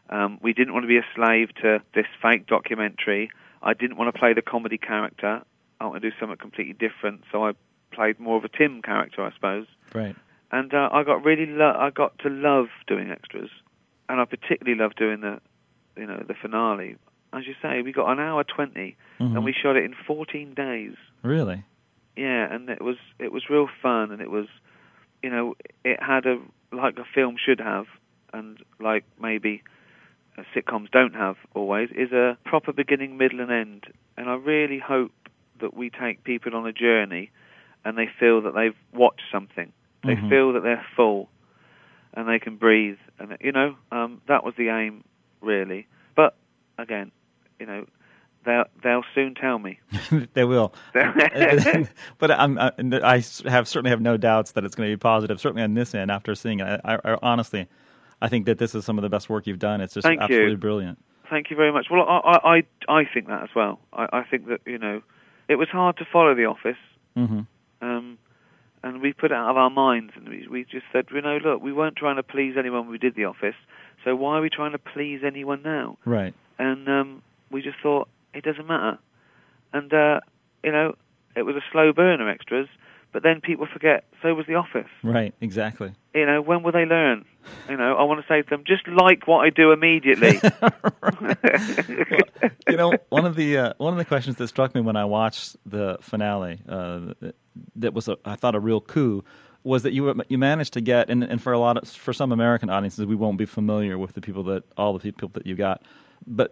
Um, 0.10 0.38
we 0.42 0.54
didn't 0.54 0.74
want 0.74 0.84
to 0.84 0.88
be 0.88 0.98
a 0.98 1.06
slave 1.16 1.50
to 1.62 1.82
this 1.96 2.06
fake 2.22 2.46
documentary. 2.48 3.30
I 3.62 3.74
didn't 3.74 3.98
want 3.98 4.14
to 4.14 4.20
play 4.20 4.34
the 4.34 4.42
comedy 4.42 4.78
character. 4.78 5.42
I 5.80 5.86
want 5.86 6.02
to 6.02 6.10
do 6.10 6.16
something 6.20 6.38
completely 6.38 6.74
different. 6.74 7.22
So 7.32 7.46
I 7.46 7.54
played 7.92 8.20
more 8.20 8.38
of 8.38 8.44
a 8.44 8.50
Tim 8.50 8.82
character, 8.82 9.24
I 9.24 9.32
suppose 9.34 9.66
Right. 9.94 10.16
and 10.52 10.74
uh, 10.74 10.90
I 10.92 11.04
got 11.04 11.24
really 11.24 11.46
lo- 11.46 11.76
I 11.78 11.90
got 11.92 12.18
to 12.20 12.30
love 12.30 12.68
doing 12.88 13.10
extras, 13.12 13.50
and 14.10 14.20
I 14.20 14.26
particularly 14.26 14.78
loved 14.80 14.98
doing 14.98 15.22
the, 15.22 15.40
you 15.96 16.06
know, 16.08 16.24
the 16.28 16.34
finale. 16.34 16.96
As 17.32 17.48
you 17.48 17.54
say, 17.62 17.82
we 17.82 17.92
got 17.92 18.12
an 18.12 18.20
hour 18.20 18.44
20 18.44 18.96
Mhm. 19.20 19.36
and 19.36 19.44
we 19.46 19.54
shot 19.54 19.76
it 19.78 19.84
in 19.84 19.94
14 20.06 20.54
days. 20.54 20.96
really. 21.24 21.64
Yeah, 22.16 22.54
and 22.54 22.70
it 22.70 22.82
was 22.82 22.98
it 23.18 23.32
was 23.32 23.50
real 23.50 23.68
fun, 23.82 24.12
and 24.12 24.22
it 24.22 24.30
was, 24.30 24.46
you 25.24 25.30
know, 25.30 25.56
it 25.84 26.02
had 26.04 26.26
a 26.26 26.38
like 26.72 26.98
a 26.98 27.06
film 27.16 27.38
should 27.44 27.60
have, 27.60 27.86
and 28.34 28.58
like 28.80 29.06
maybe 29.20 29.64
uh, 30.38 30.44
sitcoms 30.56 30.92
don't 30.92 31.16
have 31.16 31.38
always, 31.56 31.90
is 31.96 32.12
a 32.12 32.38
proper 32.46 32.74
beginning, 32.74 33.18
middle, 33.18 33.40
and 33.40 33.52
end. 33.52 33.86
And 34.18 34.30
I 34.30 34.36
really 34.36 34.80
hope 34.80 35.12
that 35.62 35.76
we 35.76 35.90
take 35.90 36.24
people 36.24 36.56
on 36.56 36.68
a 36.68 36.74
journey, 36.74 37.32
and 37.86 37.98
they 37.98 38.10
feel 38.20 38.42
that 38.42 38.54
they've 38.54 38.76
watched 38.94 39.24
something. 39.32 39.72
They 40.06 40.16
Mhm. 40.16 40.30
feel 40.30 40.54
that 40.54 40.64
they're 40.64 40.86
full, 40.96 41.30
and 42.14 42.28
they 42.28 42.40
can 42.40 42.58
breathe. 42.58 42.98
And 43.20 43.38
you 43.40 43.52
know, 43.54 43.76
um, 43.92 44.22
that 44.28 44.44
was 44.44 44.56
the 44.56 44.70
aim, 44.70 45.04
really. 45.42 45.88
But 46.16 46.36
again, 46.78 47.12
you 47.60 47.66
know, 47.66 47.86
they'll 48.46 48.66
they'll 48.84 49.04
soon 49.16 49.36
tell 49.36 49.60
me. 49.60 49.80
they 50.34 50.44
will. 50.44 50.74
but 50.94 52.32
I'm, 52.32 52.58
I, 52.58 52.72
I 53.04 53.24
have 53.50 53.68
certainly 53.68 53.90
have 53.90 54.02
no 54.02 54.18
doubts 54.18 54.52
that 54.52 54.64
it's 54.64 54.76
going 54.76 54.90
to 54.90 54.96
be 54.96 55.00
positive. 55.00 55.40
Certainly 55.40 55.64
on 55.64 55.74
this 55.74 55.94
end, 55.96 56.12
after 56.12 56.36
seeing 56.36 56.60
it, 56.60 56.82
I, 56.84 56.98
I, 57.04 57.18
honestly, 57.22 57.68
I 58.22 58.30
think 58.30 58.46
that 58.46 58.58
this 58.58 58.76
is 58.76 58.86
some 58.86 58.98
of 58.98 59.02
the 59.02 59.10
best 59.10 59.30
work 59.30 59.48
you've 59.48 59.60
done. 59.60 59.82
It's 59.82 59.94
just 59.94 60.06
Thank 60.06 60.20
you. 60.20 60.24
absolutely 60.24 60.56
brilliant. 60.56 60.98
Thank 61.30 61.50
you 61.50 61.56
very 61.56 61.72
much. 61.72 61.88
Well, 61.90 62.06
I 62.08 62.40
I 62.44 62.64
I, 62.88 63.04
think 63.12 63.28
that 63.28 63.44
as 63.44 63.50
well. 63.56 63.80
I, 63.92 64.08
I 64.12 64.24
think 64.24 64.48
that 64.48 64.62
you 64.66 64.78
know, 64.78 65.02
it 65.48 65.56
was 65.56 65.70
hard 65.70 65.98
to 65.98 66.06
follow 66.12 66.36
The 66.36 66.46
Office, 66.46 66.78
hmm 67.16 67.42
um, 67.82 68.18
and 68.82 69.02
we 69.02 69.14
put 69.14 69.32
it 69.32 69.36
out 69.36 69.50
of 69.50 69.58
our 69.58 69.70
minds, 69.70 70.14
and 70.16 70.28
we, 70.28 70.48
we 70.50 70.64
just 70.64 70.86
said, 70.92 71.06
you 71.14 71.22
know, 71.22 71.38
look, 71.38 71.62
we 71.62 71.74
weren't 71.74 71.98
trying 71.98 72.18
to 72.18 72.24
please 72.24 72.56
anyone 72.58 72.82
when 72.82 72.92
we 72.92 72.98
did 72.98 73.16
The 73.16 73.26
Office, 73.26 73.56
so 74.04 74.16
why 74.16 74.38
are 74.38 74.42
we 74.42 74.50
trying 74.50 74.72
to 74.74 74.78
please 74.78 75.22
anyone 75.26 75.62
now? 75.64 75.98
Right. 76.06 76.34
And 76.60 76.88
um, 76.88 77.22
we 77.52 77.62
just 77.62 77.78
thought 77.82 78.08
it 78.34 78.44
doesn't 78.44 78.68
matter, 78.68 78.98
and 79.74 79.94
uh, 79.94 80.20
you 80.64 80.72
know, 80.72 80.96
it 81.36 81.44
was 81.44 81.56
a 81.56 81.64
slow 81.72 81.94
burner 81.94 82.30
extras, 82.30 82.68
but 83.12 83.24
then 83.24 83.42
people 83.42 83.68
forget. 83.72 84.06
So 84.22 84.34
was 84.34 84.48
The 84.48 84.56
Office. 84.56 84.90
Right. 85.04 85.34
Exactly. 85.42 85.94
You 86.14 86.26
know, 86.26 86.42
when 86.42 86.64
will 86.64 86.72
they 86.72 86.86
learn? 86.86 87.26
You 87.70 87.78
know, 87.78 87.96
I 87.96 88.04
want 88.04 88.22
to 88.22 88.28
say 88.28 88.42
to 88.42 88.50
them, 88.50 88.64
just 88.66 88.88
like 88.88 89.28
what 89.28 89.46
I 89.46 89.50
do 89.50 89.72
immediately. 89.72 90.40
Well, 91.22 91.36
you 92.68 92.78
know, 92.78 92.94
one 93.10 93.26
of 93.26 93.36
the 93.36 93.58
uh, 93.58 93.74
one 93.78 93.94
of 93.94 93.98
the 93.98 94.06
questions 94.06 94.38
that 94.38 94.48
struck 94.48 94.74
me 94.74 94.82
when 94.82 94.96
I 94.96 95.06
watched 95.06 95.56
the 95.66 95.98
finale 96.02 96.60
uh, 96.68 97.14
that 97.76 97.94
was 97.94 98.08
a, 98.08 98.18
I 98.26 98.36
thought 98.36 98.56
a 98.56 98.60
real 98.60 98.82
coup 98.82 99.24
was 99.64 99.84
that 99.84 99.94
you 99.94 100.04
were, 100.04 100.16
you 100.28 100.38
managed 100.38 100.74
to 100.74 100.82
get 100.82 101.10
and, 101.10 101.24
and 101.24 101.42
for 101.42 101.54
a 101.54 101.60
lot 101.60 101.78
of 101.78 101.88
for 101.88 102.14
some 102.14 102.32
American 102.32 102.70
audiences 102.70 103.06
we 103.06 103.16
won't 103.16 103.38
be 103.38 103.46
familiar 103.46 103.98
with 103.98 104.14
the 104.14 104.22
people 104.22 104.44
that 104.44 104.64
all 104.78 104.94
the 104.94 105.00
people 105.00 105.30
that 105.34 105.46
you 105.46 105.56
got, 105.56 105.82
but 106.26 106.52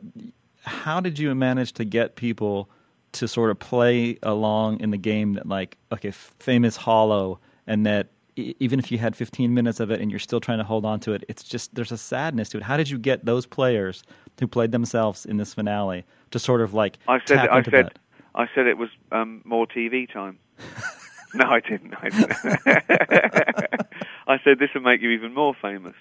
how 0.63 0.99
did 0.99 1.19
you 1.19 1.33
manage 1.35 1.73
to 1.73 1.85
get 1.85 2.15
people 2.15 2.69
to 3.13 3.27
sort 3.27 3.51
of 3.51 3.59
play 3.59 4.17
along 4.23 4.79
in 4.79 4.91
the 4.91 4.97
game 4.97 5.33
that 5.33 5.47
like 5.47 5.77
okay 5.91 6.11
famous 6.11 6.77
hollow 6.77 7.39
and 7.67 7.85
that 7.85 8.07
e- 8.35 8.53
even 8.59 8.79
if 8.79 8.91
you 8.91 8.97
had 8.97 9.15
15 9.15 9.53
minutes 9.53 9.79
of 9.79 9.91
it 9.91 9.99
and 9.99 10.11
you're 10.11 10.19
still 10.19 10.39
trying 10.39 10.59
to 10.59 10.63
hold 10.63 10.85
on 10.85 10.99
to 11.01 11.13
it 11.13 11.23
it's 11.27 11.43
just 11.43 11.75
there's 11.75 11.91
a 11.91 11.97
sadness 11.97 12.49
to 12.49 12.57
it 12.57 12.63
how 12.63 12.77
did 12.77 12.89
you 12.89 12.97
get 12.97 13.25
those 13.25 13.45
players 13.45 14.03
who 14.39 14.47
played 14.47 14.71
themselves 14.71 15.25
in 15.25 15.37
this 15.37 15.53
finale 15.53 16.05
to 16.31 16.39
sort 16.39 16.61
of 16.61 16.73
like 16.73 16.97
I 17.07 17.19
said, 17.25 17.39
I 17.49 17.61
said, 17.63 17.73
that? 17.73 17.99
I 18.35 18.47
said 18.55 18.67
it 18.67 18.77
was 18.77 18.89
um, 19.11 19.41
more 19.45 19.67
TV 19.67 20.11
time. 20.11 20.39
no, 21.33 21.45
I 21.45 21.59
didn't. 21.59 21.93
I, 22.01 22.09
didn't. 22.09 22.31
I 24.27 24.39
said 24.43 24.59
this 24.59 24.69
will 24.73 24.81
make 24.81 25.01
you 25.01 25.09
even 25.11 25.33
more 25.33 25.53
famous. 25.61 25.95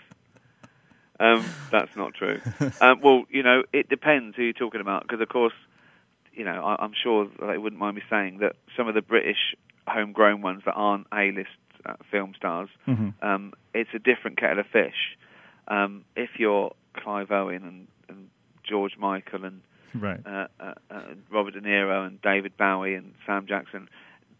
Um, 1.20 1.44
that's 1.70 1.94
not 1.96 2.14
true. 2.14 2.40
Um, 2.80 3.00
well, 3.02 3.24
you 3.30 3.42
know, 3.42 3.62
it 3.72 3.88
depends 3.88 4.36
who 4.36 4.42
you're 4.42 4.52
talking 4.54 4.80
about, 4.80 5.02
because 5.02 5.20
of 5.20 5.28
course, 5.28 5.52
you 6.32 6.44
know, 6.44 6.64
I, 6.64 6.82
I'm 6.82 6.92
sure 7.00 7.28
they 7.46 7.58
wouldn't 7.58 7.78
mind 7.80 7.96
me 7.96 8.02
saying 8.08 8.38
that 8.38 8.56
some 8.76 8.88
of 8.88 8.94
the 8.94 9.02
British 9.02 9.54
homegrown 9.86 10.40
ones 10.40 10.62
that 10.64 10.72
aren't 10.72 11.06
A-list 11.12 11.48
uh, 11.84 11.94
film 12.10 12.32
stars, 12.36 12.68
Mhm. 12.88 13.12
um, 13.22 13.52
it's 13.74 13.90
a 13.94 13.98
different 13.98 14.38
kettle 14.38 14.60
of 14.60 14.66
fish. 14.66 15.16
Um, 15.68 16.04
if 16.16 16.30
you're 16.38 16.72
Clive 16.94 17.30
Owen 17.30 17.64
and, 17.64 17.86
and 18.08 18.28
George 18.68 18.96
Michael 18.98 19.44
and 19.44 19.60
right 19.94 20.20
uh, 20.26 20.46
uh, 20.60 20.74
uh, 20.90 21.02
Robert 21.30 21.52
De 21.54 21.60
Niro 21.60 22.06
and 22.06 22.20
David 22.22 22.56
Bowie 22.56 22.94
and 22.94 23.12
Sam 23.26 23.46
Jackson, 23.46 23.88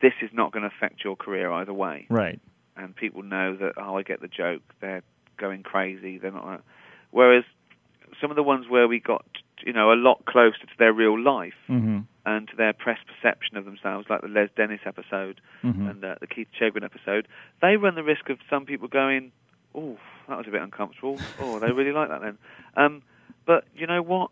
this 0.01 0.13
is 0.23 0.31
not 0.33 0.53
going 0.53 0.63
to 0.63 0.75
affect 0.75 1.05
your 1.05 1.17
career 1.17 1.51
either 1.53 1.73
way. 1.75 2.07
right 2.09 2.41
And 2.77 2.95
people 2.97 3.23
know 3.23 3.57
that, 3.57 3.75
oh, 3.77 3.97
I 3.97 4.03
get 4.03 4.21
the 4.21 4.29
joke. 4.29 4.63
They're 4.81 5.03
going 5.41 5.63
crazy. 5.63 6.19
They're 6.19 6.31
not. 6.31 6.47
Like... 6.47 6.61
Whereas 7.11 7.45
some 8.21 8.31
of 8.31 8.37
the 8.37 8.43
ones 8.43 8.67
where 8.69 8.87
we 8.87 9.01
got, 9.01 9.25
you 9.65 9.73
know, 9.73 9.93
a 9.93 9.95
lot 9.95 10.25
closer 10.27 10.59
to 10.61 10.77
their 10.79 10.93
real 10.93 11.19
life 11.19 11.55
hmm 11.67 12.01
and 12.27 12.49
to 12.49 12.55
their 12.55 12.75
press 12.75 12.99
perception 13.07 13.57
of 13.57 13.65
themselves, 13.65 14.07
like 14.11 14.21
the 14.21 14.29
Les 14.29 14.49
Dennis 14.55 14.81
episode 14.85 15.41
hmm 15.63 15.87
and 15.89 16.05
uh, 16.05 16.15
the 16.21 16.27
Keith 16.27 16.49
Chegwin 16.61 16.85
episode, 16.85 17.27
they 17.63 17.77
run 17.77 17.95
the 17.95 18.05
risk 18.05 18.29
of 18.29 18.39
some 18.49 18.67
people 18.67 18.89
going, 18.89 19.33
"Oh, 19.75 19.97
that 20.29 20.37
was 20.37 20.47
a 20.47 20.51
bit 20.51 20.63
uncomfortable." 20.63 21.19
Oh, 21.41 21.59
they 21.59 21.73
really 21.73 21.93
like 21.93 22.11
that 22.11 22.21
then. 22.21 22.39
Um, 22.77 23.03
but 23.47 23.65
you 23.75 23.87
know 23.87 24.03
what? 24.03 24.31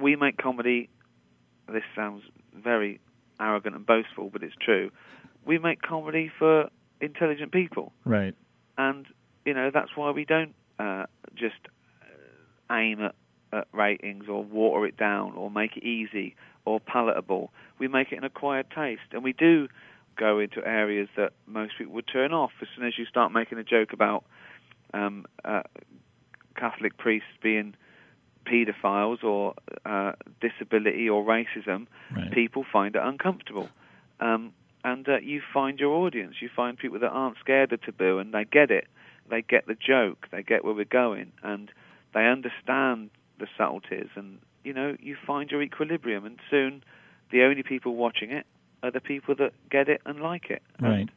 We 0.00 0.16
make 0.16 0.38
comedy. 0.38 0.88
This 1.70 1.84
sounds 1.94 2.22
very 2.56 3.00
arrogant 3.38 3.76
and 3.76 3.86
boastful, 3.86 4.30
but 4.30 4.42
it's 4.42 4.56
true. 4.60 4.90
We 5.44 5.58
make 5.58 5.82
comedy 5.82 6.30
for 6.38 6.70
intelligent 7.00 7.52
people, 7.52 7.92
right 8.04 8.34
and 8.78 9.06
you 9.44 9.54
know 9.54 9.70
that's 9.72 9.96
why 9.96 10.10
we 10.10 10.24
don't 10.24 10.54
uh, 10.78 11.04
just 11.34 11.54
uh, 12.02 12.74
aim 12.74 13.00
at, 13.00 13.14
at 13.52 13.68
ratings 13.72 14.24
or 14.28 14.42
water 14.42 14.86
it 14.86 14.96
down 14.96 15.34
or 15.34 15.50
make 15.50 15.76
it 15.76 15.84
easy 15.84 16.34
or 16.64 16.80
palatable. 16.80 17.52
We 17.78 17.88
make 17.88 18.12
it 18.12 18.16
an 18.16 18.24
acquired 18.24 18.66
taste, 18.74 19.12
and 19.12 19.22
we 19.22 19.32
do 19.32 19.68
go 20.16 20.38
into 20.38 20.64
areas 20.66 21.08
that 21.16 21.32
most 21.46 21.72
people 21.76 21.92
would 21.94 22.06
turn 22.06 22.32
off 22.32 22.52
as 22.62 22.68
soon 22.76 22.86
as 22.86 22.96
you 22.96 23.04
start 23.04 23.32
making 23.32 23.58
a 23.58 23.64
joke 23.64 23.92
about 23.92 24.24
um, 24.92 25.26
uh, 25.44 25.62
Catholic 26.56 26.96
priests 26.96 27.28
being 27.42 27.74
paedophiles 28.46 29.24
or 29.24 29.54
uh, 29.84 30.12
disability 30.40 31.08
or 31.08 31.24
racism. 31.24 31.86
right 32.14 32.30
People 32.32 32.64
find 32.70 32.94
it 32.94 33.02
uncomfortable. 33.02 33.68
Um, 34.20 34.52
and 34.84 35.08
uh, 35.08 35.18
you 35.18 35.40
find 35.52 35.80
your 35.80 35.94
audience. 35.94 36.36
You 36.40 36.50
find 36.54 36.76
people 36.76 36.98
that 37.00 37.08
aren't 37.08 37.38
scared 37.38 37.72
of 37.72 37.82
taboo 37.82 38.18
and 38.18 38.32
they 38.32 38.44
get 38.44 38.70
it. 38.70 38.86
They 39.30 39.42
get 39.42 39.66
the 39.66 39.74
joke. 39.74 40.26
They 40.30 40.42
get 40.42 40.64
where 40.64 40.74
we're 40.74 40.84
going. 40.84 41.32
And 41.42 41.70
they 42.14 42.26
understand 42.26 43.10
the 43.38 43.46
subtleties. 43.56 44.08
And, 44.14 44.38
you 44.64 44.72
know, 44.72 44.96
you 45.00 45.16
find 45.26 45.50
your 45.50 45.62
equilibrium. 45.62 46.24
And 46.24 46.38
soon 46.50 46.82
the 47.30 47.42
only 47.42 47.62
people 47.62 47.94
watching 47.96 48.30
it 48.30 48.46
are 48.82 48.90
the 48.90 49.00
people 49.00 49.34
that 49.36 49.52
get 49.70 49.88
it 49.88 50.00
and 50.04 50.20
like 50.20 50.50
it. 50.50 50.62
Right 50.80 51.08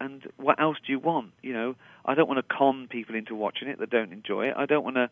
and 0.00 0.26
what 0.36 0.60
else 0.60 0.78
do 0.84 0.90
you 0.92 0.98
want? 0.98 1.30
You 1.42 1.52
know, 1.52 1.76
I 2.04 2.14
don't 2.16 2.26
want 2.28 2.38
to 2.38 2.54
con 2.54 2.88
people 2.90 3.14
into 3.14 3.36
watching 3.36 3.68
it 3.68 3.78
that 3.78 3.88
don't 3.88 4.12
enjoy 4.12 4.48
it. 4.48 4.54
I 4.56 4.66
don't 4.66 4.82
want 4.82 4.96
to 4.96 5.08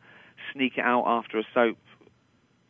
sneak 0.52 0.78
it 0.78 0.84
out 0.84 1.04
after 1.06 1.38
a 1.38 1.44
soap 1.54 1.78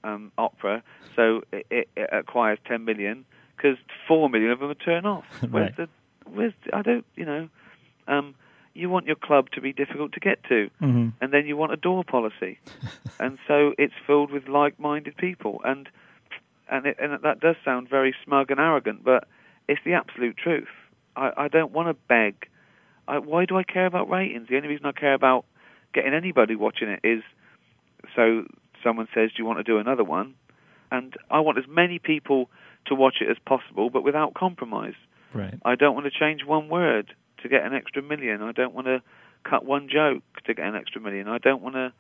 um, 0.05 0.31
opera 0.37 0.83
so 1.17 1.43
it, 1.51 1.67
it, 1.71 1.89
it 1.97 2.11
acquires 2.13 2.59
10 2.67 2.85
million 2.85 3.25
because 3.57 3.77
4 4.07 4.29
million 4.29 4.51
of 4.51 4.61
them 4.61 4.71
are 4.71 4.75
turn 4.75 5.07
off. 5.07 5.25
Where's 5.51 5.53
Right. 5.53 5.77
the, 5.77 5.89
where's 6.31 6.53
the, 6.67 6.77
I 6.77 6.83
don't, 6.83 7.07
you 7.17 7.25
know, 7.25 7.49
um, 8.07 8.35
you 8.75 8.89
want 8.89 9.07
your 9.07 9.17
club 9.17 9.51
to 9.53 9.61
be 9.61 9.73
difficult 9.73 10.13
to 10.13 10.21
get 10.21 10.43
to 10.45 10.71
hmm 10.79 11.09
and 11.21 11.33
then 11.35 11.47
you 11.47 11.57
want 11.57 11.73
a 11.73 11.77
door 11.77 12.03
policy. 12.03 12.59
and 13.21 13.39
so 13.47 13.75
it's 13.77 13.93
filled 14.07 14.31
with 14.31 14.49
like-minded 14.49 15.17
people 15.17 15.61
and 15.65 15.89
and 16.71 16.87
it, 16.87 16.97
and 17.01 17.19
that 17.23 17.41
does 17.41 17.57
sound 17.65 17.89
very 17.89 18.15
smug 18.25 18.51
and 18.51 18.61
arrogant, 18.61 19.05
but 19.05 19.27
it's 19.69 19.81
the 19.85 19.95
absolute 19.95 20.37
truth. 20.37 20.69
I, 21.17 21.33
I 21.37 21.49
don't 21.49 21.73
want 21.73 21.89
to 21.89 21.95
beg. 22.09 22.47
I, 23.09 23.19
why 23.19 23.45
do 23.45 23.59
I 23.59 23.65
care 23.65 23.87
about 23.87 24.09
ratings? 24.09 24.49
The 24.49 24.57
only 24.57 24.69
reason 24.69 24.87
I 24.87 24.93
care 24.93 25.15
about 25.15 25.45
getting 25.93 26.15
anybody 26.15 26.55
watching 26.55 26.89
it 26.89 27.01
is 27.03 27.23
so 28.15 28.45
someone 28.85 29.09
says, 29.13 29.31
"Do 29.31 29.43
you 29.43 29.45
want 29.45 29.59
to 29.59 29.65
do 29.65 29.79
another 29.79 30.05
one?" 30.05 30.35
And 30.93 31.15
I 31.31 31.41
want 31.41 31.59
as 31.59 31.65
many 31.69 31.99
people 31.99 32.49
to 32.87 32.95
watch 32.95 33.17
it 33.21 33.29
as 33.29 33.37
possible, 33.45 33.91
but 33.91 34.03
without 34.03 34.35
compromise. 34.35 34.95
right 35.35 35.59
I 35.65 35.75
don't 35.75 35.95
want 35.95 36.07
to 36.13 36.19
change 36.19 36.45
one 36.45 36.69
word 36.69 37.15
to 37.43 37.49
get 37.49 37.65
an 37.65 37.75
extra 37.75 38.03
million. 38.03 38.43
I 38.43 38.53
don't 38.53 38.75
want 38.75 38.87
to 38.87 39.03
cut 39.45 39.65
one 39.65 39.89
joke 39.89 40.23
to 40.45 40.55
get 40.55 40.67
an 40.67 40.77
extra 40.77 41.01
million. 41.01 41.29
I 41.29 41.39
don't 41.39 41.63
want 41.63 41.75
to 41.75 41.93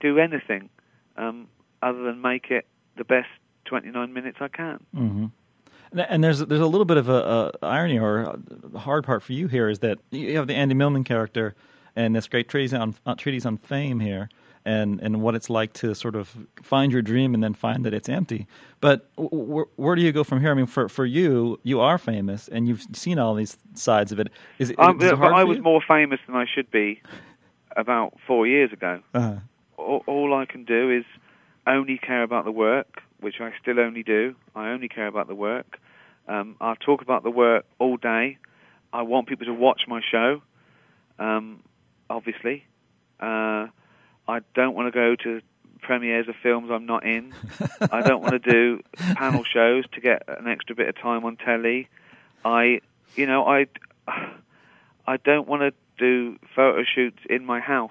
do 0.00 0.18
anything 0.18 0.70
um, 1.16 1.48
other 1.82 2.02
than 2.02 2.20
make 2.20 2.50
it 2.50 2.66
the 2.96 3.04
best 3.04 3.28
29 3.66 4.12
minutes 4.12 4.38
I 4.40 4.48
can. 4.48 4.78
hmm 4.94 5.26
And, 5.92 6.00
and 6.00 6.24
there's 6.24 6.40
there's 6.40 6.60
a 6.60 6.66
little 6.66 6.84
bit 6.84 6.96
of 6.96 7.08
a, 7.08 7.52
a 7.62 7.66
irony 7.66 7.98
or 7.98 8.38
a 8.74 8.78
hard 8.78 9.04
part 9.04 9.22
for 9.22 9.32
you 9.32 9.48
here 9.48 9.68
is 9.68 9.80
that 9.80 9.98
you 10.10 10.36
have 10.36 10.46
the 10.46 10.54
Andy 10.54 10.74
Millman 10.74 11.04
character 11.04 11.54
and 11.96 12.14
this 12.14 12.28
great 12.28 12.48
treatise 12.48 12.72
on 12.72 12.94
uh, 13.06 13.14
treatise 13.14 13.46
on 13.46 13.56
fame 13.56 14.00
here 14.00 14.28
and 14.68 15.00
and 15.00 15.22
what 15.22 15.34
it's 15.34 15.48
like 15.48 15.72
to 15.72 15.94
sort 15.94 16.14
of 16.14 16.36
find 16.62 16.92
your 16.92 17.00
dream 17.00 17.32
and 17.34 17.42
then 17.42 17.54
find 17.54 17.84
that 17.86 17.94
it's 17.94 18.08
empty. 18.08 18.46
But 18.80 19.08
w- 19.16 19.46
w- 19.46 19.68
where 19.76 19.96
do 19.96 20.02
you 20.02 20.12
go 20.12 20.24
from 20.24 20.40
here? 20.40 20.50
I 20.50 20.54
mean, 20.54 20.66
for 20.66 20.88
for 20.88 21.06
you, 21.06 21.58
you 21.62 21.80
are 21.80 21.96
famous 21.96 22.48
and 22.48 22.68
you've 22.68 22.84
seen 22.92 23.18
all 23.18 23.34
these 23.34 23.56
sides 23.74 24.12
of 24.12 24.20
it. 24.20 24.28
Is 24.58 24.70
it, 24.70 24.78
Um, 24.78 25.00
is 25.00 25.10
it 25.10 25.18
I 25.18 25.44
was 25.44 25.58
more 25.60 25.80
famous 25.80 26.20
than 26.26 26.36
I 26.36 26.44
should 26.54 26.70
be 26.70 27.00
about 27.76 28.14
four 28.26 28.46
years 28.46 28.70
ago. 28.72 29.00
Uh-huh. 29.14 29.36
All, 29.78 30.02
all 30.06 30.34
I 30.34 30.44
can 30.44 30.64
do 30.64 30.90
is 30.90 31.04
only 31.66 31.96
care 31.98 32.22
about 32.22 32.44
the 32.44 32.52
work, 32.52 33.02
which 33.20 33.40
I 33.40 33.52
still 33.62 33.80
only 33.80 34.02
do. 34.02 34.34
I 34.54 34.68
only 34.68 34.88
care 34.88 35.06
about 35.06 35.28
the 35.28 35.34
work. 35.34 35.78
Um, 36.28 36.56
I'll 36.60 36.76
talk 36.76 37.00
about 37.00 37.22
the 37.22 37.30
work 37.30 37.64
all 37.78 37.96
day. 37.96 38.36
I 38.92 39.02
want 39.02 39.28
people 39.28 39.46
to 39.46 39.54
watch 39.54 39.82
my 39.88 40.00
show, 40.02 40.42
um, 41.18 41.62
obviously. 42.10 42.64
Uh, 43.20 43.68
I 44.28 44.40
don't 44.54 44.74
want 44.74 44.92
to 44.92 44.92
go 44.92 45.16
to 45.16 45.40
premieres 45.80 46.28
of 46.28 46.34
films 46.42 46.70
I'm 46.70 46.84
not 46.84 47.04
in. 47.04 47.32
I 47.92 48.02
don't 48.02 48.20
want 48.20 48.42
to 48.42 48.50
do 48.50 48.82
panel 49.14 49.42
shows 49.42 49.84
to 49.92 50.00
get 50.00 50.22
an 50.28 50.46
extra 50.46 50.76
bit 50.76 50.88
of 50.88 50.98
time 50.98 51.24
on 51.24 51.36
telly. 51.36 51.88
I, 52.44 52.80
you 53.16 53.26
know, 53.26 53.46
I, 53.46 53.66
I 55.06 55.16
don't 55.16 55.48
want 55.48 55.62
to 55.62 55.72
do 55.98 56.38
photo 56.54 56.84
shoots 56.84 57.18
in 57.28 57.44
my 57.44 57.60
house. 57.60 57.90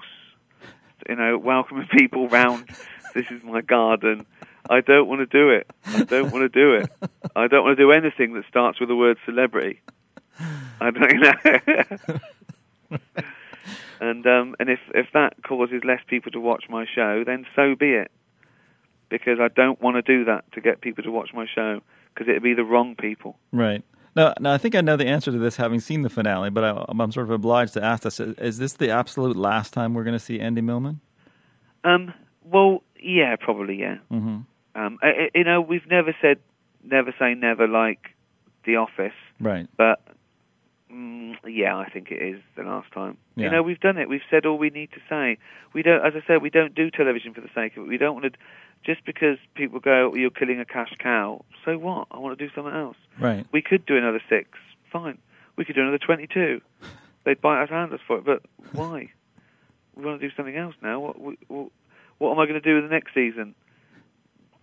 You 1.10 1.16
know, 1.16 1.38
welcoming 1.38 1.88
people 1.88 2.28
round. 2.28 2.70
This 3.16 3.32
is 3.32 3.42
my 3.44 3.62
garden. 3.62 4.26
I 4.70 4.82
don't 4.82 5.08
want 5.08 5.20
to 5.22 5.26
do 5.26 5.50
it. 5.50 5.68
I 5.86 6.04
don't 6.04 6.32
want 6.32 6.44
to 6.44 6.50
do 6.50 6.76
it. 6.76 6.92
I 7.36 7.48
don't 7.48 7.64
want 7.64 7.78
to 7.78 7.84
do 7.84 7.92
anything 7.92 8.34
that 8.34 8.44
starts 8.48 8.80
with 8.80 8.90
the 8.90 8.96
word 8.96 9.18
celebrity. 9.26 9.82
I 10.80 10.92
don't 10.92 11.20
know. 12.92 13.00
and 14.00 14.26
um, 14.28 14.56
and 14.60 14.70
if 14.70 14.80
if 14.94 15.08
that 15.14 15.42
causes 15.44 15.82
less 15.84 16.02
people 16.08 16.32
to 16.32 16.40
watch 16.40 16.66
my 16.70 16.86
show, 16.94 17.24
then 17.26 17.46
so 17.56 17.76
be 17.76 17.94
it. 17.94 18.12
Because 19.10 19.40
I 19.40 19.48
don't 19.48 19.82
want 19.82 19.96
to 19.96 20.02
do 20.02 20.26
that 20.26 20.52
to 20.52 20.62
get 20.62 20.82
people 20.82 21.04
to 21.04 21.12
watch 21.12 21.30
my 21.34 21.46
show, 21.54 21.82
because 22.14 22.28
it'd 22.28 22.44
be 22.44 22.54
the 22.54 22.66
wrong 22.66 22.94
people. 22.96 23.38
Right. 23.54 23.82
No, 24.18 24.34
no, 24.40 24.52
I 24.52 24.58
think 24.58 24.76
I 24.76 24.82
know 24.82 24.98
the 24.98 25.06
answer 25.08 25.32
to 25.32 25.38
this, 25.38 25.56
having 25.56 25.80
seen 25.80 26.02
the 26.02 26.10
finale. 26.10 26.50
But 26.50 26.64
I, 26.66 26.86
I'm 26.90 27.12
sort 27.12 27.26
of 27.28 27.32
obliged 27.32 27.74
to 27.76 27.84
ask 27.84 28.04
this: 28.04 28.20
Is 28.20 28.58
this 28.58 28.74
the 28.74 28.90
absolute 28.90 29.38
last 29.38 29.72
time 29.74 29.94
we're 29.94 30.04
going 30.04 30.18
to 30.18 30.20
see 30.24 30.40
Andy 30.40 30.62
Millman? 30.62 31.00
Um, 31.84 32.14
well, 32.44 32.84
yeah, 33.00 33.36
probably, 33.40 33.80
yeah. 33.80 33.98
Mm-hmm. 34.12 34.40
Um, 34.76 34.98
I, 35.02 35.08
I- 35.08 35.30
you 35.36 35.44
know, 35.46 35.62
we've 35.62 35.88
never 35.90 36.14
said 36.22 36.40
never 36.84 37.14
say 37.20 37.34
never 37.34 37.68
like 37.68 38.10
The 38.66 38.76
Office, 38.78 39.14
Right. 39.40 39.68
but 39.78 40.02
mm, 40.92 41.36
yeah, 41.46 41.78
I 41.78 41.90
think 41.90 42.12
it 42.12 42.22
is 42.22 42.42
the 42.56 42.64
last 42.64 42.92
time. 42.92 43.18
Yeah. 43.36 43.46
You 43.46 43.52
know, 43.52 43.64
we've 43.64 43.80
done 43.80 43.98
it. 43.98 44.10
We've 44.10 44.22
said 44.30 44.46
all 44.46 44.58
we 44.58 44.70
need 44.70 44.92
to 44.92 45.00
say. 45.10 45.38
We 45.74 45.82
don't, 45.84 46.06
as 46.06 46.14
I 46.16 46.26
said, 46.28 46.42
we 46.42 46.50
don't 46.50 46.76
do 46.76 46.90
television 46.90 47.34
for 47.34 47.42
the 47.42 47.50
sake 47.54 47.78
of 47.78 47.84
it. 47.84 47.88
We 47.88 47.98
don't 47.98 48.16
want 48.16 48.34
to. 48.34 48.40
Just 48.86 49.04
because 49.06 49.38
people 49.56 49.80
go, 49.80 50.14
you're 50.16 50.30
killing 50.30 50.60
a 50.60 50.66
cash 50.66 50.94
cow. 51.00 51.44
So 51.66 51.78
what? 51.78 52.08
I 52.12 52.20
want 52.20 52.38
to 52.38 52.48
do 52.48 52.54
something 52.54 52.74
else. 52.74 52.96
Right. 53.20 53.46
We 53.52 53.62
could 53.62 53.86
do 53.86 53.98
another 53.98 54.22
six. 54.30 54.50
Fine. 54.92 55.18
We 55.56 55.66
could 55.66 55.76
do 55.76 55.82
another 55.82 55.98
22. 55.98 56.62
They'd 57.26 57.42
bite 57.42 57.64
us 57.64 57.70
hand 57.70 57.92
us 57.92 58.00
for 58.08 58.20
it, 58.20 58.26
but 58.26 58.44
why? 58.72 59.12
We 59.96 60.06
want 60.06 60.22
to 60.22 60.30
do 60.30 60.34
something 60.36 60.56
else 60.56 60.76
now. 60.82 61.00
What, 61.00 61.20
what, 61.20 61.36
what, 61.48 61.72
what 62.20 62.32
am 62.32 62.40
I 62.40 62.46
going 62.46 62.62
to 62.62 62.62
do 62.62 62.78
in 62.78 62.84
the 62.84 62.90
next 62.90 63.14
season? 63.14 63.54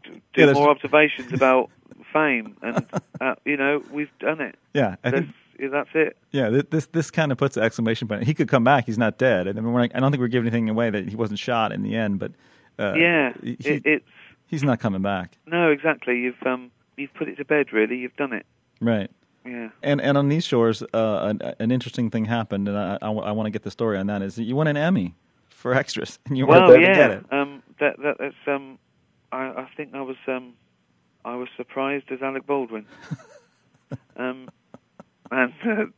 Do 0.04 0.20
Yeah, 0.36 0.52
more 0.52 0.70
observations 0.70 1.32
about 1.32 1.70
fame, 2.12 2.56
and 2.62 2.86
uh, 3.20 3.34
you 3.44 3.56
know 3.56 3.82
we've 3.90 4.10
done 4.18 4.40
it. 4.40 4.56
Yeah. 4.72 4.96
I 5.02 5.10
think. 5.10 5.28
That's 5.70 5.90
it. 5.94 6.16
Yeah. 6.30 6.62
This 6.70 6.86
this 6.86 7.10
kind 7.10 7.32
of 7.32 7.38
puts 7.38 7.56
an 7.56 7.62
exclamation 7.62 8.08
point. 8.08 8.24
He 8.24 8.34
could 8.34 8.48
come 8.48 8.64
back. 8.64 8.86
He's 8.86 8.98
not 8.98 9.18
dead. 9.18 9.48
I 9.48 9.52
mean, 9.52 9.72
we're 9.72 9.82
not, 9.82 9.94
I 9.94 10.00
don't 10.00 10.10
think 10.10 10.20
we're 10.20 10.28
giving 10.28 10.48
anything 10.48 10.68
away 10.68 10.90
that 10.90 11.08
he 11.08 11.16
wasn't 11.16 11.38
shot 11.38 11.72
in 11.72 11.82
the 11.82 11.96
end. 11.96 12.18
But 12.18 12.32
uh, 12.78 12.94
yeah, 12.94 13.32
he, 13.42 13.56
it, 13.64 13.82
it's 13.84 14.08
he's 14.46 14.62
not 14.62 14.80
coming 14.80 15.02
back. 15.02 15.38
no, 15.46 15.70
exactly. 15.70 16.18
You've 16.18 16.42
um, 16.44 16.70
you've 16.96 17.14
put 17.14 17.28
it 17.28 17.36
to 17.36 17.44
bed. 17.44 17.72
Really, 17.72 17.96
you've 17.96 18.16
done 18.16 18.32
it. 18.32 18.46
Right. 18.80 19.10
Yeah. 19.44 19.68
And 19.82 20.00
and 20.00 20.16
on 20.16 20.28
these 20.28 20.44
shores, 20.44 20.82
uh, 20.94 21.20
an, 21.22 21.40
an 21.58 21.70
interesting 21.70 22.10
thing 22.10 22.24
happened, 22.24 22.68
and 22.68 22.78
I, 22.78 22.98
I, 23.02 23.08
want 23.08 23.46
to 23.46 23.50
get 23.50 23.62
the 23.62 23.70
story 23.70 23.98
on 23.98 24.06
that. 24.06 24.22
Is 24.22 24.36
that 24.36 24.44
you 24.44 24.56
won 24.56 24.66
an 24.68 24.76
Emmy 24.76 25.14
for 25.50 25.74
extras, 25.74 26.18
and 26.26 26.38
you 26.38 26.46
weren't 26.46 26.62
well, 26.62 26.72
there 26.72 26.80
yeah. 26.80 26.88
to 26.88 26.94
get 26.94 27.10
it. 27.10 27.32
Um, 27.32 27.62
that 27.78 27.98
that 28.02 28.16
that's 28.18 28.34
um, 28.46 28.78
I 29.32 29.44
I 29.44 29.68
think 29.76 29.94
I 29.94 30.00
was 30.00 30.16
um, 30.26 30.54
I 31.24 31.36
was 31.36 31.48
surprised 31.56 32.10
as 32.10 32.22
Alec 32.22 32.46
Baldwin. 32.46 32.86
um, 34.16 34.48
and 35.30 35.52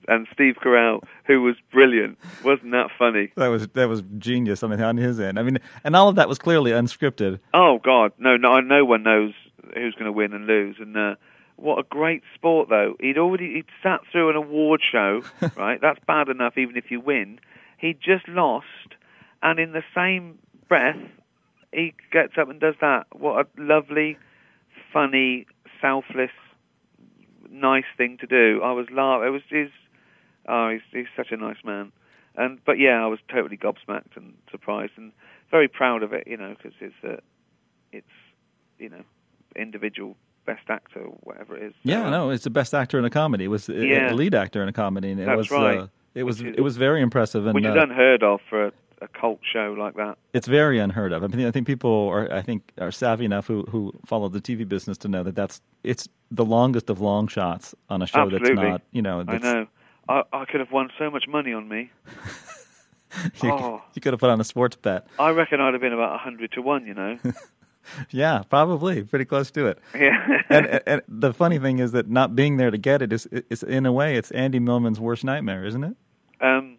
and 0.09 0.27
Steve 0.33 0.57
Carell, 0.62 1.03
who 1.27 1.43
was 1.43 1.57
brilliant, 1.73 2.19
wasn't 2.45 2.73
that 2.73 2.89
funny? 2.99 3.33
That 3.37 3.49
was 3.49 3.69
that 3.69 3.89
was 3.89 4.03
genius. 4.19 4.62
I 4.62 4.69
mean, 4.69 4.81
on 4.81 4.97
his 4.97 5.19
end. 5.21 5.39
I 5.39 5.43
mean, 5.43 5.59
and 5.85 5.97
all 5.97 6.09
of 6.09 6.17
that 6.17 6.29
was 6.29 6.39
clearly 6.39 6.71
unscripted. 6.71 7.41
Oh 7.53 7.79
God, 7.83 8.12
no, 8.19 8.37
no, 8.37 8.61
no 8.61 8.85
one 8.85 9.03
knows 9.03 9.33
who's 9.75 9.95
going 9.95 10.07
to 10.07 10.12
win 10.12 10.33
and 10.33 10.47
lose. 10.47 10.77
And 10.79 10.97
uh, 10.97 11.15
what 11.57 11.79
a 11.79 11.83
great 11.83 12.23
sport, 12.35 12.69
though. 12.69 12.95
He'd 13.01 13.19
already 13.19 13.55
he'd 13.55 13.67
sat 13.83 14.01
through 14.12 14.31
an 14.31 14.37
award 14.37 14.81
show, 14.91 15.23
right? 15.57 15.81
That's 15.81 15.99
bad 16.07 16.29
enough, 16.29 16.57
even 16.57 16.77
if 16.77 16.91
you 16.91 17.01
win. 17.01 17.41
He 17.79 17.95
just 17.95 18.29
lost, 18.29 18.95
and 19.43 19.59
in 19.59 19.73
the 19.73 19.83
same 19.95 20.39
breath, 20.69 20.97
he 21.73 21.95
gets 22.12 22.35
up 22.39 22.49
and 22.49 22.61
does 22.61 22.75
that. 22.81 23.07
What 23.12 23.47
a 23.47 23.61
lovely, 23.61 24.19
funny, 24.93 25.47
selfless, 25.81 26.31
nice 27.51 27.85
thing 27.97 28.19
to 28.19 28.27
do. 28.27 28.61
I 28.63 28.73
was 28.73 28.87
laughing. 28.91 29.29
It 29.29 29.31
was 29.31 29.43
his. 29.49 29.69
Oh, 30.49 30.71
he's, 30.71 30.83
he's 30.93 31.07
such 31.17 31.33
a 31.33 31.37
nice 31.37 31.63
man. 31.65 31.93
And 32.37 32.59
but 32.65 32.79
yeah, 32.79 33.03
I 33.03 33.07
was 33.07 33.19
totally 33.33 33.57
gobsmacked 33.57 34.17
and 34.17 34.35
surprised 34.51 34.93
and 34.97 35.13
very 35.51 35.69
proud 35.69 36.03
of 36.03 36.13
it. 36.13 36.25
You 36.27 36.37
know, 36.37 36.55
because 36.57 36.73
it's 36.81 36.95
uh, 37.05 37.17
it's 37.93 38.07
you 38.79 38.89
know 38.89 39.03
individual 39.57 40.17
best 40.45 40.69
actor 40.69 41.01
or 41.01 41.17
whatever 41.23 41.57
it 41.57 41.63
is. 41.65 41.75
Yeah, 41.83 42.03
So, 42.03 42.07
uh, 42.07 42.11
no, 42.11 42.31
it's 42.31 42.45
the 42.45 42.51
best 42.51 42.73
actor 42.75 42.99
in 42.99 43.05
a 43.05 43.11
comedy. 43.11 43.45
It 43.45 43.49
was 43.49 43.67
the 43.67 43.75
Yeah. 43.87 44.09
the 44.11 44.15
lead 44.15 44.35
actor 44.35 44.63
in 44.63 44.69
a 44.69 44.73
comedy, 44.73 45.11
and 45.11 45.21
it 45.21 45.27
That's 45.27 45.37
was 45.37 45.51
right. 45.51 45.79
uh, 45.81 45.87
it 46.15 46.23
was 46.25 46.41
is- 46.41 46.55
it 46.57 46.61
was 46.61 46.77
very 46.77 47.01
impressive, 47.03 47.47
and 47.47 47.55
which 47.55 47.65
is 47.65 47.75
uh, 47.77 47.81
unheard 47.81 48.23
of 48.23 48.41
for 48.49 48.67
a, 48.67 48.73
a 49.03 49.09
cult 49.09 49.41
show 49.43 49.75
like 49.79 49.95
that. 49.95 50.17
it's 50.33 50.47
very 50.47 50.79
unheard 50.79 51.13
of. 51.13 51.23
I 51.23 51.27
mean, 51.29 51.47
I 51.47 51.51
think 51.51 51.67
people 51.67 52.09
are 52.09 52.33
I 52.33 52.43
think 52.43 52.73
are 52.79 52.91
savvy 52.93 53.25
enough 53.25 53.47
who 53.47 53.63
who 53.65 53.93
follow 54.07 54.29
the 54.29 54.41
TV 54.41 54.67
business 54.69 54.97
to 54.99 55.09
know 55.09 55.23
that 55.23 55.35
that's 55.37 55.61
it's 55.85 56.09
the 56.31 56.45
longest 56.45 56.89
of 56.91 57.01
long 57.01 57.29
shots 57.29 57.75
on 57.91 58.03
a 58.03 58.07
show 58.07 58.29
that's 58.31 58.49
not 58.51 58.83
you 58.93 59.03
know. 59.03 59.25
I 59.27 59.39
know. 59.39 59.67
I, 60.09 60.23
I 60.33 60.45
could 60.45 60.61
have 60.61 60.71
won 60.73 60.89
so 60.99 61.11
much 61.11 61.25
money 61.29 61.53
on 61.53 61.69
me. 61.69 61.91
You, 63.43 63.51
Oh. 63.53 63.83
you 63.95 64.03
could 64.03 64.13
have 64.13 64.21
put 64.21 64.29
on 64.31 64.41
a 64.41 64.45
sports 64.45 64.77
bet. 64.77 65.07
I 65.19 65.31
reckon 65.31 65.59
I'd 65.61 65.73
have 65.73 65.81
been 65.81 65.93
about 65.95 66.15
a 66.15 66.19
hundred 66.19 66.53
to 66.53 66.61
one. 66.63 66.87
You 66.87 66.95
know. 66.95 67.19
Yeah, 68.11 68.43
probably 68.51 69.05
pretty 69.05 69.25
close 69.27 69.49
to 69.53 69.67
it. 69.69 69.79
yeah. 69.95 70.43
and, 70.51 70.67
and, 70.67 70.83
and 70.87 71.03
the 71.07 71.33
funny 71.33 71.61
thing 71.61 71.79
is 71.79 71.93
that 71.93 72.09
not 72.11 72.35
being 72.35 72.57
there 72.57 72.73
to 72.73 72.77
get 72.79 73.01
it 73.01 73.13
is, 73.13 73.27
is 73.49 73.63
in 73.63 73.87
a 73.87 73.93
way 73.93 74.17
it's 74.17 74.33
Andy 74.33 74.59
Millman's 74.59 74.99
worst 74.99 75.23
nightmare, 75.23 75.65
isn't 75.65 75.85
it? 75.85 75.97
Um, 76.41 76.76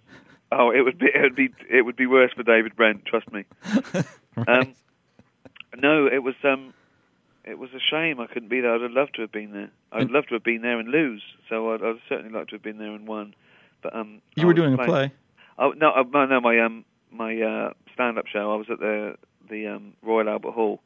oh, 0.52 0.72
it 0.72 0.82
would 0.82 0.98
be 1.00 1.08
it 1.14 1.22
would 1.22 1.36
be 1.36 1.50
it 1.70 1.82
would 1.84 1.96
be 1.96 2.06
worse 2.08 2.32
for 2.34 2.44
David 2.44 2.76
Brent. 2.76 3.06
Trust 3.06 3.32
me. 3.32 3.46
Um, 4.48 4.76
no, 5.80 6.06
it 6.06 6.22
was 6.22 6.36
um, 6.44 6.72
it 7.44 7.58
was 7.58 7.72
a 7.74 7.80
shame 7.80 8.20
I 8.20 8.28
couldn't 8.28 8.50
be 8.50 8.62
there. 8.62 8.76
I'd 8.76 8.82
have 8.82 8.92
loved 8.92 9.16
to 9.16 9.22
have 9.22 9.32
been 9.32 9.52
there. 9.52 9.72
I'd 9.92 10.04
And- 10.04 10.12
love 10.12 10.28
to 10.28 10.36
have 10.36 10.44
been 10.44 10.62
there 10.62 10.78
and 10.80 10.90
lose. 10.90 11.24
So 11.50 11.74
I'd, 11.74 11.82
I'd 11.82 11.96
certainly 12.08 12.32
like 12.32 12.48
to 12.50 12.56
have 12.56 12.62
been 12.62 12.78
there 12.78 12.92
and 12.94 13.08
won. 13.08 13.34
But 13.82 13.96
um, 13.96 14.22
I 14.38 14.42
you 14.42 14.46
were 14.48 14.54
was 14.54 14.62
doing 14.62 14.74
a 14.76 14.86
play. 14.86 15.12
Oh 15.58 15.72
no, 15.72 15.90
uh, 15.92 16.04
no, 16.14 16.26
no, 16.28 16.40
my 16.40 16.60
um, 16.60 16.86
my 17.12 17.36
uh, 17.42 17.74
stand-up 17.94 18.28
show. 18.28 18.54
I 18.54 18.56
was 18.58 18.68
at 18.70 18.78
the 18.80 19.16
the 19.50 19.66
um, 19.68 19.94
Royal 20.04 20.30
Albert 20.30 20.52
Hall. 20.52 20.82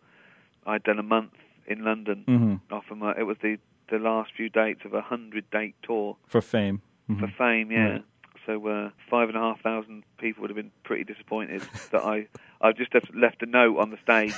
I'd 0.66 0.84
done 0.84 1.00
a 1.00 1.04
month 1.04 1.34
in 1.68 1.84
London. 1.84 2.24
hmm 2.26 2.56
Off 2.74 2.86
of 2.90 2.98
my, 3.00 3.12
it 3.18 3.24
was 3.24 3.36
the 3.42 3.58
the 3.90 3.98
last 4.00 4.32
few 4.38 4.48
dates 4.48 4.82
of 4.86 4.94
a 4.94 5.02
hundred 5.02 5.50
date 5.52 5.76
tour 5.84 6.16
for 6.28 6.40
fame. 6.42 6.82
Mhm. 7.10 7.20
for 7.20 7.28
Fame. 7.38 7.70
Yeah. 7.72 7.80
Right. 7.90 8.04
So 8.46 8.66
uh, 8.68 8.90
five 9.10 9.30
and 9.30 9.38
a 9.38 9.42
half 9.42 9.62
thousand 9.62 10.04
people 10.18 10.42
would 10.42 10.50
have 10.50 10.56
been 10.58 10.72
pretty 10.84 11.04
disappointed 11.04 11.62
that 11.92 12.04
I 12.04 12.28
I 12.62 12.72
just 12.72 12.92
left 13.14 13.42
a 13.44 13.46
note 13.46 13.78
on 13.78 13.90
the 13.92 13.98
stage, 14.04 14.34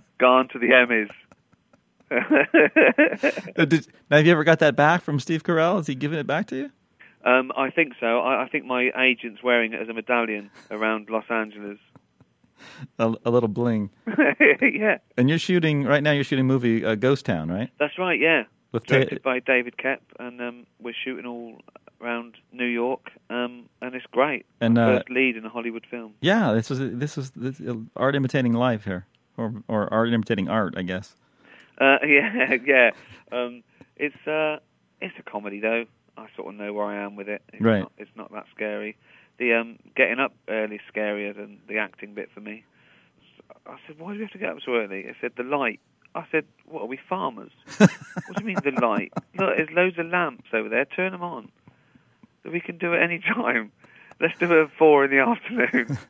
gone 0.18 0.48
to 0.48 0.58
the 0.58 0.68
Emmys. 0.68 1.10
Uh, 3.56 3.64
did, 3.64 3.86
now, 4.10 4.18
have 4.18 4.26
you 4.26 4.32
ever 4.32 4.44
got 4.44 4.58
that 4.60 4.76
back 4.76 5.02
from 5.02 5.18
Steve 5.18 5.42
Carell? 5.42 5.76
Has 5.76 5.86
he 5.86 5.94
given 5.94 6.18
it 6.18 6.26
back 6.26 6.46
to 6.48 6.56
you? 6.56 6.70
um, 7.24 7.50
I 7.56 7.70
think 7.70 7.94
so. 7.98 8.20
I, 8.20 8.44
I 8.44 8.48
think 8.48 8.64
my 8.66 8.90
agent's 8.96 9.42
wearing 9.42 9.72
it 9.72 9.80
as 9.80 9.88
a 9.88 9.92
medallion 9.94 10.50
around 10.70 11.08
Los 11.10 11.24
Angeles. 11.30 11.78
A, 12.98 13.14
a 13.24 13.30
little 13.30 13.48
bling. 13.48 13.90
yeah, 14.60 14.98
And 15.16 15.28
you're 15.28 15.38
shooting 15.38 15.84
right 15.84 16.02
now. 16.02 16.12
You're 16.12 16.24
shooting 16.24 16.44
a 16.44 16.48
movie 16.48 16.84
uh, 16.84 16.94
Ghost 16.94 17.24
Town, 17.26 17.50
right? 17.50 17.70
that's 17.78 17.98
right. 17.98 18.18
Yeah, 18.20 18.44
With 18.72 18.86
Ta- 18.86 18.94
directed 18.96 19.22
by 19.22 19.40
David 19.40 19.76
Koepp, 19.76 19.98
and 20.18 20.40
um, 20.40 20.66
we're 20.80 20.94
shooting 20.94 21.26
all 21.26 21.60
around 22.04 22.36
New 22.52 22.66
York, 22.66 23.10
um, 23.30 23.68
and 23.80 23.94
it's 23.94 24.06
great. 24.12 24.44
And, 24.60 24.78
uh, 24.78 24.98
First 24.98 25.10
lead 25.10 25.36
in 25.36 25.44
a 25.44 25.48
Hollywood 25.48 25.86
film. 25.90 26.14
yeah, 26.20 26.52
this 26.52 26.68
was 26.70 26.78
this 26.78 27.16
was 27.16 27.30
this, 27.30 27.60
uh, 27.60 27.74
art 27.96 28.14
imitating 28.14 28.52
life 28.52 28.84
here, 28.84 29.06
or 29.36 29.52
or 29.68 29.92
art 29.92 30.12
imitating 30.12 30.48
art, 30.48 30.74
I 30.76 30.82
guess. 30.82 31.14
Uh, 31.80 31.98
yeah, 32.06 32.56
yeah. 32.64 32.90
Um, 33.32 33.62
it's 33.96 34.26
uh, 34.26 34.58
it's 35.00 35.14
a 35.18 35.22
comedy 35.22 35.60
though. 35.60 35.84
I 36.16 36.26
sort 36.36 36.48
of 36.52 36.60
know 36.60 36.72
where 36.72 36.86
I 36.86 37.02
am 37.04 37.16
with 37.16 37.28
it. 37.28 37.42
It's 37.52 37.60
Right. 37.62 37.80
Not, 37.80 37.92
it's 37.98 38.16
not 38.16 38.32
that 38.32 38.46
scary. 38.54 38.96
The 39.38 39.54
um, 39.54 39.78
getting 39.96 40.20
up 40.20 40.32
early 40.48 40.76
is 40.76 40.82
scarier 40.94 41.34
than 41.34 41.58
the 41.66 41.78
acting 41.78 42.14
bit 42.14 42.30
for 42.32 42.40
me. 42.40 42.64
I 43.66 43.76
said, 43.86 43.98
why 43.98 44.12
do 44.12 44.18
we 44.18 44.24
have 44.24 44.30
to 44.32 44.38
get 44.38 44.50
up 44.50 44.58
so 44.64 44.76
early? 44.76 45.06
I 45.08 45.14
said, 45.20 45.32
the 45.36 45.42
light. 45.42 45.80
I 46.14 46.24
said, 46.30 46.44
what 46.66 46.82
are 46.82 46.86
we 46.86 46.98
farmers? 47.08 47.50
what 47.78 47.90
do 48.36 48.42
you 48.42 48.46
mean 48.46 48.58
the 48.62 48.70
light? 48.80 49.12
Look, 49.36 49.56
there's 49.56 49.70
loads 49.72 49.98
of 49.98 50.06
lamps 50.06 50.46
over 50.52 50.68
there. 50.68 50.84
Turn 50.84 51.10
them 51.10 51.22
on. 51.22 51.48
So 52.44 52.50
we 52.50 52.60
can 52.60 52.78
do 52.78 52.92
it 52.92 53.02
any 53.02 53.18
time. 53.18 53.72
Let's 54.20 54.38
do 54.38 54.44
it 54.44 54.64
at 54.64 54.70
four 54.78 55.06
in 55.06 55.10
the 55.10 55.18
afternoon. 55.18 55.98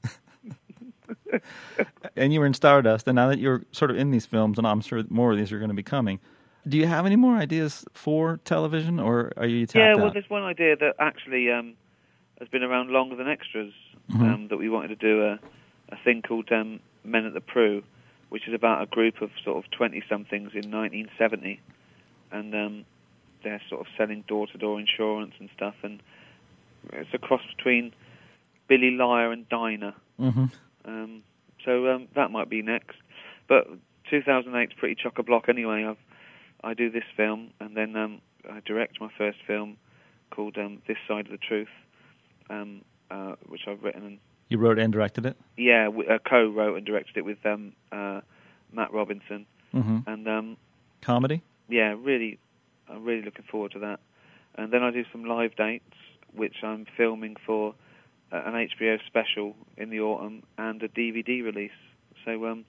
and 2.17 2.33
you 2.33 2.41
were 2.41 2.47
in 2.47 2.55
Stardust, 2.55 3.07
and 3.07 3.17
now 3.17 3.29
that 3.29 3.39
you're 3.39 3.63
sort 3.73 3.91
of 3.91 3.97
in 3.97 4.11
these 4.11 4.27
films, 4.27 4.59
and 4.59 4.67
I'm 4.67 4.81
sure 4.81 5.03
more 5.09 5.33
of 5.33 5.39
these 5.39 5.53
are 5.53 5.59
going 5.59 5.71
to 5.71 5.75
be 5.75 5.83
coming. 5.83 6.21
Do 6.67 6.79
you 6.79 6.87
have 6.87 7.07
any 7.07 7.17
more 7.17 7.37
ideas 7.37 7.85
for 7.93 8.39
television, 8.45 8.99
or 8.99 9.33
are 9.37 9.47
you 9.47 9.67
tapped 9.67 9.77
yeah, 9.77 9.95
well, 9.95 10.07
out? 10.07 10.15
there's 10.15 10.31
one 10.31 10.43
idea 10.43 10.77
that 10.77 10.95
actually 10.99 11.51
um, 11.51 11.75
has 12.39 12.49
been 12.49 12.63
around 12.63 12.91
longer 12.91 13.17
than 13.17 13.29
extras. 13.29 13.73
Mhm. 14.11 14.21
Um, 14.21 14.49
that 14.49 14.59
we 14.59 14.69
wanted 14.69 14.89
to 14.89 14.97
do 14.97 15.25
a, 15.25 15.39
a 15.89 15.97
thing 16.05 16.21
called 16.21 16.53
um, 16.53 16.79
Men 17.05 17.25
at 17.25 17.33
the 17.33 17.41
Pru, 17.41 17.83
which 18.29 18.47
is 18.47 18.53
about 18.53 18.83
a 18.83 18.87
group 18.87 19.23
of 19.23 19.31
sort 19.43 19.65
of 19.65 19.71
twenty-somethings 19.71 20.53
in 20.53 20.71
1970, 20.71 21.59
and 22.31 22.55
um, 22.55 22.85
they're 23.43 23.63
sort 23.71 23.81
of 23.81 23.87
selling 23.97 24.25
door-to-door 24.29 24.79
insurance 24.79 25.33
and 25.39 25.49
stuff, 25.57 25.75
and 25.83 26.03
it's 26.93 27.11
a 27.13 27.19
cross 27.19 27.41
between 27.57 27.93
Billy 28.69 28.91
Liar 28.91 29.31
and 29.33 29.49
Diner. 29.49 29.95
hmm 30.19 30.47
Um, 30.85 31.23
so 31.65 31.89
um, 31.89 32.09
that 32.15 32.31
might 32.31 32.49
be 32.51 32.63
next. 32.63 32.97
But 33.49 33.69
2008 34.11 34.69
is 34.71 34.75
pretty 34.79 34.95
chock 35.03 35.19
a 35.19 35.23
block 35.23 35.49
anyway. 35.49 35.85
I've, 35.85 35.97
I 36.63 36.75
do 36.75 36.91
this 36.91 37.05
film, 37.17 37.51
and 37.61 37.77
then 37.77 37.97
um, 37.97 38.21
I 38.51 38.61
direct 38.65 39.01
my 39.01 39.09
first 39.17 39.39
film 39.47 39.77
called 40.31 40.57
um, 40.59 40.83
This 40.87 40.97
Side 41.09 41.27
of 41.27 41.33
the 41.33 41.39
Truth, 41.39 41.69
um, 42.51 42.83
uh, 43.11 43.35
which 43.49 43.63
I've 43.67 43.83
written 43.83 44.05
and 44.05 44.19
You 44.49 44.59
wrote 44.59 44.79
and 44.79 44.93
directed 44.93 45.27
it. 45.27 45.37
yeah, 45.57 45.85
w- 45.87 46.09
uh, 46.09 46.19
co-wrote 46.19 46.77
and 46.77 46.85
directed 46.87 47.17
it 47.17 47.25
with 47.25 47.39
um, 47.47 47.73
uh, 47.93 48.21
Matt 48.73 48.93
Robinson, 48.93 49.47
hmm 49.73 49.99
and 50.07 50.29
um, 50.29 50.57
Comedy. 51.03 51.43
yeah, 51.69 51.95
really, 51.99 52.39
I'm 52.89 53.05
really 53.05 53.23
looking 53.23 53.45
forward 53.51 53.73
to 53.73 53.79
that. 53.81 54.01
and 54.57 54.73
then 54.73 54.83
I 54.83 54.91
do 54.91 55.05
some 55.13 55.25
live 55.25 55.55
dates, 55.57 55.95
which 56.35 56.57
I'm 56.63 56.87
filming 56.97 57.37
for 57.45 57.75
uh, 58.33 58.43
an 58.47 58.55
HBO 58.55 58.99
special 59.07 59.57
in 59.77 59.91
the 59.91 60.01
autumn 60.01 60.43
and 60.59 60.83
a 60.83 60.89
DVD 60.89 61.45
release. 61.45 61.71
So 62.25 62.47
um, 62.47 62.65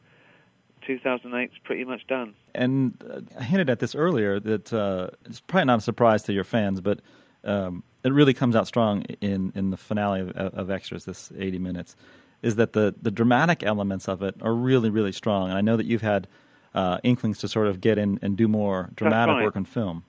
2008 0.86 1.52
is 1.52 1.58
pretty 1.64 1.84
much 1.84 2.06
done. 2.08 2.34
And 2.54 3.02
uh, 3.10 3.22
I 3.40 3.44
hinted 3.44 3.70
at 3.70 3.80
this 3.80 3.96
earlier 3.96 4.40
that 4.40 4.72
uh, 4.72 5.10
it's 5.26 5.40
probably 5.40 5.66
not 5.66 5.80
a 5.80 5.82
surprise 5.82 6.24
to 6.24 6.34
your 6.34 6.44
fans, 6.44 6.82
but 6.82 7.00
um, 7.44 7.84
it 8.04 8.14
really 8.14 8.34
comes 8.34 8.56
out 8.56 8.68
strong 8.68 9.04
in, 9.22 9.52
in 9.56 9.72
the 9.72 9.78
finale 9.78 10.22
of, 10.22 10.30
of 10.36 10.70
Extras, 10.70 11.06
this 11.06 11.32
80 11.38 11.60
minutes, 11.60 11.96
is 12.42 12.56
that 12.58 12.74
the, 12.74 12.94
the 13.02 13.12
dramatic 13.12 13.64
elements 13.64 14.08
of 14.08 14.22
it 14.22 14.36
are 14.42 14.54
really, 14.54 14.90
really 14.90 15.12
strong. 15.12 15.50
And 15.50 15.58
I 15.58 15.62
know 15.62 15.78
that 15.78 15.86
you've 15.86 16.02
had 16.02 16.28
uh, 16.74 17.00
inklings 17.04 17.40
to 17.40 17.48
sort 17.48 17.68
of 17.68 17.82
get 17.82 17.98
in 17.98 18.20
and 18.22 18.38
do 18.38 18.48
more 18.48 18.90
dramatic 18.96 19.34
right. 19.34 19.44
work 19.44 19.56
on 19.56 19.66
film. 19.66 20.04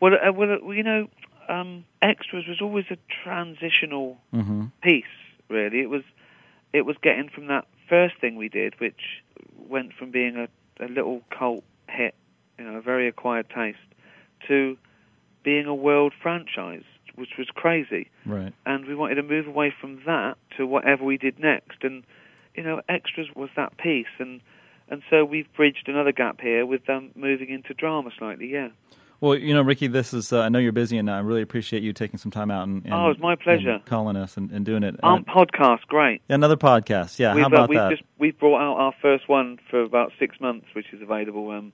Well, 0.00 0.14
uh, 0.14 0.32
well, 0.32 0.52
uh, 0.52 0.70
you 0.70 0.82
know, 0.82 1.08
um, 1.48 1.84
Extras 2.00 2.46
was 2.46 2.60
always 2.60 2.86
a 2.90 2.96
transitional 3.24 4.18
hmm 4.30 4.66
piece. 4.82 5.04
Really, 5.48 5.80
it 5.80 5.90
was 5.90 6.02
it 6.72 6.86
was 6.86 6.96
getting 7.02 7.28
from 7.28 7.46
that 7.48 7.66
first 7.88 8.14
thing 8.20 8.36
we 8.36 8.48
did, 8.48 8.74
which 8.80 9.22
went 9.68 9.92
from 9.92 10.10
being 10.10 10.36
a, 10.36 10.84
a 10.84 10.88
little 10.88 11.22
cult 11.36 11.64
hit, 11.88 12.14
you 12.58 12.64
know, 12.64 12.76
a 12.76 12.80
very 12.80 13.06
acquired 13.08 13.48
taste, 13.50 13.78
to 14.48 14.78
being 15.42 15.66
a 15.66 15.74
world 15.74 16.12
franchise, 16.22 16.84
which 17.16 17.36
was 17.36 17.48
crazy. 17.54 18.08
Right. 18.24 18.54
And 18.64 18.86
we 18.86 18.94
wanted 18.94 19.16
to 19.16 19.22
move 19.22 19.46
away 19.46 19.74
from 19.78 20.00
that 20.06 20.36
to 20.56 20.66
whatever 20.66 21.04
we 21.04 21.18
did 21.18 21.38
next. 21.38 21.82
And 21.82 22.04
you 22.54 22.62
know, 22.62 22.80
extras 22.88 23.28
was 23.34 23.50
that 23.56 23.76
piece, 23.78 24.06
and 24.18 24.40
and 24.88 25.02
so 25.10 25.24
we've 25.24 25.52
bridged 25.54 25.88
another 25.88 26.12
gap 26.12 26.40
here 26.40 26.66
with 26.66 26.86
them 26.86 27.10
moving 27.14 27.48
into 27.50 27.74
drama 27.74 28.10
slightly. 28.18 28.46
Yeah. 28.46 28.68
Well, 29.22 29.36
you 29.38 29.54
know, 29.54 29.62
Ricky, 29.62 29.86
this 29.86 30.12
is, 30.12 30.32
uh, 30.32 30.40
I 30.40 30.48
know 30.48 30.58
you're 30.58 30.72
busy, 30.72 30.98
and 30.98 31.08
I 31.08 31.20
really 31.20 31.42
appreciate 31.42 31.84
you 31.84 31.92
taking 31.92 32.18
some 32.18 32.32
time 32.32 32.50
out 32.50 32.66
and, 32.66 32.84
and 32.84 32.92
Oh, 32.92 33.08
it's 33.08 33.20
my 33.20 33.36
pleasure. 33.36 33.80
calling 33.84 34.16
us 34.16 34.36
and, 34.36 34.50
and 34.50 34.66
doing 34.66 34.82
it. 34.82 34.96
Uh, 35.00 35.06
Um, 35.06 35.24
podcast, 35.24 35.86
great. 35.86 36.22
yeah, 36.28 36.34
another 36.34 36.56
podcast. 36.56 37.20
Yeah, 37.20 37.32
we've, 37.32 37.42
how 37.42 37.46
about 37.46 37.60
uh, 37.62 37.66
we've 37.70 37.78
that? 37.78 37.90
just 37.90 38.02
we've 38.18 38.36
brought 38.36 38.60
out 38.60 38.78
our 38.80 38.92
first 39.00 39.28
one 39.28 39.60
for 39.70 39.80
about 39.84 40.10
six 40.18 40.40
months, 40.40 40.66
which 40.74 40.86
is 40.92 41.00
available. 41.00 41.48
Um, 41.50 41.72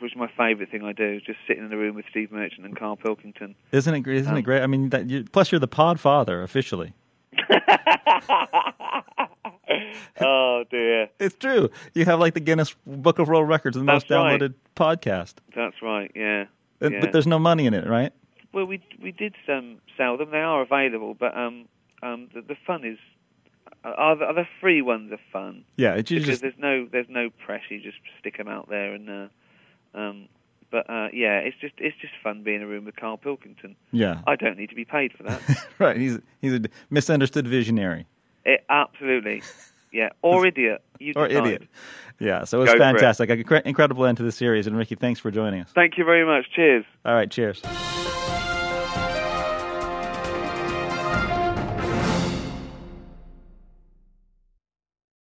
which 0.00 0.12
is 0.12 0.16
my 0.18 0.28
favourite 0.36 0.70
thing 0.70 0.84
I 0.84 0.92
do, 0.92 1.18
just 1.20 1.38
sitting 1.48 1.64
in 1.64 1.70
the 1.70 1.78
room 1.78 1.94
with 1.96 2.04
Steve 2.10 2.30
Merchant 2.30 2.66
and 2.66 2.76
Karl 2.76 2.96
Pilkington. 2.96 3.54
Isn't 3.72 3.94
it 3.94 4.00
great? 4.00 4.18
Isn't 4.18 4.34
it 4.34 4.40
Um, 4.40 4.42
great? 4.44 4.60
I 4.62 4.66
mean, 4.66 4.90
that 4.90 5.08
you, 5.08 5.24
plus 5.24 5.50
you're 5.50 5.60
the 5.60 5.66
pod 5.68 5.98
father 5.98 6.42
officially. 6.42 6.92
oh 10.20 10.64
dear, 10.70 11.08
It's 11.18 11.36
true. 11.36 11.70
You 11.94 12.04
have 12.04 12.20
like 12.20 12.34
the 12.34 12.40
Guinness 12.40 12.74
Book 12.86 13.18
of 13.18 13.28
World 13.28 13.48
Records, 13.48 13.76
the 13.78 13.82
most 13.82 14.08
That's 14.08 14.18
right. 14.18 14.38
downloaded 14.40 14.54
podcast. 14.76 15.34
that's 15.56 15.80
right. 15.82 16.10
Yeah. 16.14 16.44
Yeah. 16.90 17.00
But 17.00 17.12
there's 17.12 17.26
no 17.26 17.38
money 17.38 17.66
in 17.66 17.74
it, 17.74 17.86
right? 17.86 18.12
Well, 18.52 18.66
we 18.66 18.82
we 19.02 19.12
did 19.12 19.34
um, 19.48 19.78
sell 19.96 20.16
them. 20.16 20.30
They 20.30 20.38
are 20.38 20.62
available, 20.62 21.14
but 21.14 21.36
um, 21.36 21.66
um, 22.02 22.28
the, 22.34 22.42
the 22.42 22.56
fun 22.66 22.84
is 22.84 22.98
uh, 23.84 23.88
are 23.88 24.16
the, 24.16 24.24
are 24.24 24.34
the 24.34 24.46
free 24.60 24.82
ones 24.82 25.12
are 25.12 25.20
fun 25.32 25.64
Yeah, 25.76 25.94
it's 25.94 26.10
because 26.10 26.26
just 26.26 26.42
there's 26.42 26.58
no 26.58 26.86
there's 26.90 27.08
no 27.08 27.30
pressure. 27.30 27.74
You 27.74 27.80
just 27.80 27.98
stick 28.18 28.36
them 28.36 28.48
out 28.48 28.68
there 28.68 28.94
and. 28.94 29.08
Uh, 29.08 29.28
um, 29.94 30.28
but 30.70 30.88
uh, 30.88 31.08
yeah, 31.12 31.38
it's 31.38 31.56
just 31.60 31.74
it's 31.76 31.96
just 32.00 32.14
fun 32.22 32.42
being 32.42 32.56
in 32.56 32.62
a 32.62 32.66
room 32.66 32.86
with 32.86 32.96
Karl 32.96 33.18
Pilkington. 33.18 33.76
yeah, 33.92 34.22
I 34.26 34.36
don't 34.36 34.56
need 34.58 34.70
to 34.70 34.74
be 34.74 34.86
paid 34.86 35.12
for 35.12 35.22
that. 35.24 35.40
right. 35.78 35.98
He's 35.98 36.18
he's 36.40 36.54
a 36.54 36.62
misunderstood 36.88 37.46
visionary 37.46 38.06
It, 38.46 38.64
absolutely. 38.70 39.42
Yeah. 39.92 40.10
Or 40.22 40.46
idiot. 40.46 40.82
You 40.98 41.12
or 41.16 41.28
decide. 41.28 41.46
idiot. 41.46 41.68
Yeah, 42.18 42.44
so 42.44 42.58
it 42.58 42.60
was 42.62 42.70
Go 42.70 42.76
it. 42.76 42.78
fantastic. 42.78 43.30
An 43.30 43.62
incredible 43.64 44.06
end 44.06 44.16
to 44.18 44.22
the 44.22 44.32
series, 44.32 44.66
and 44.66 44.76
Ricky, 44.76 44.94
thanks 44.94 45.18
for 45.18 45.30
joining 45.30 45.60
us. 45.60 45.70
Thank 45.74 45.98
you 45.98 46.04
very 46.04 46.24
much. 46.24 46.46
Cheers. 46.54 46.84
All 47.04 47.14
right, 47.14 47.30
cheers. 47.30 47.60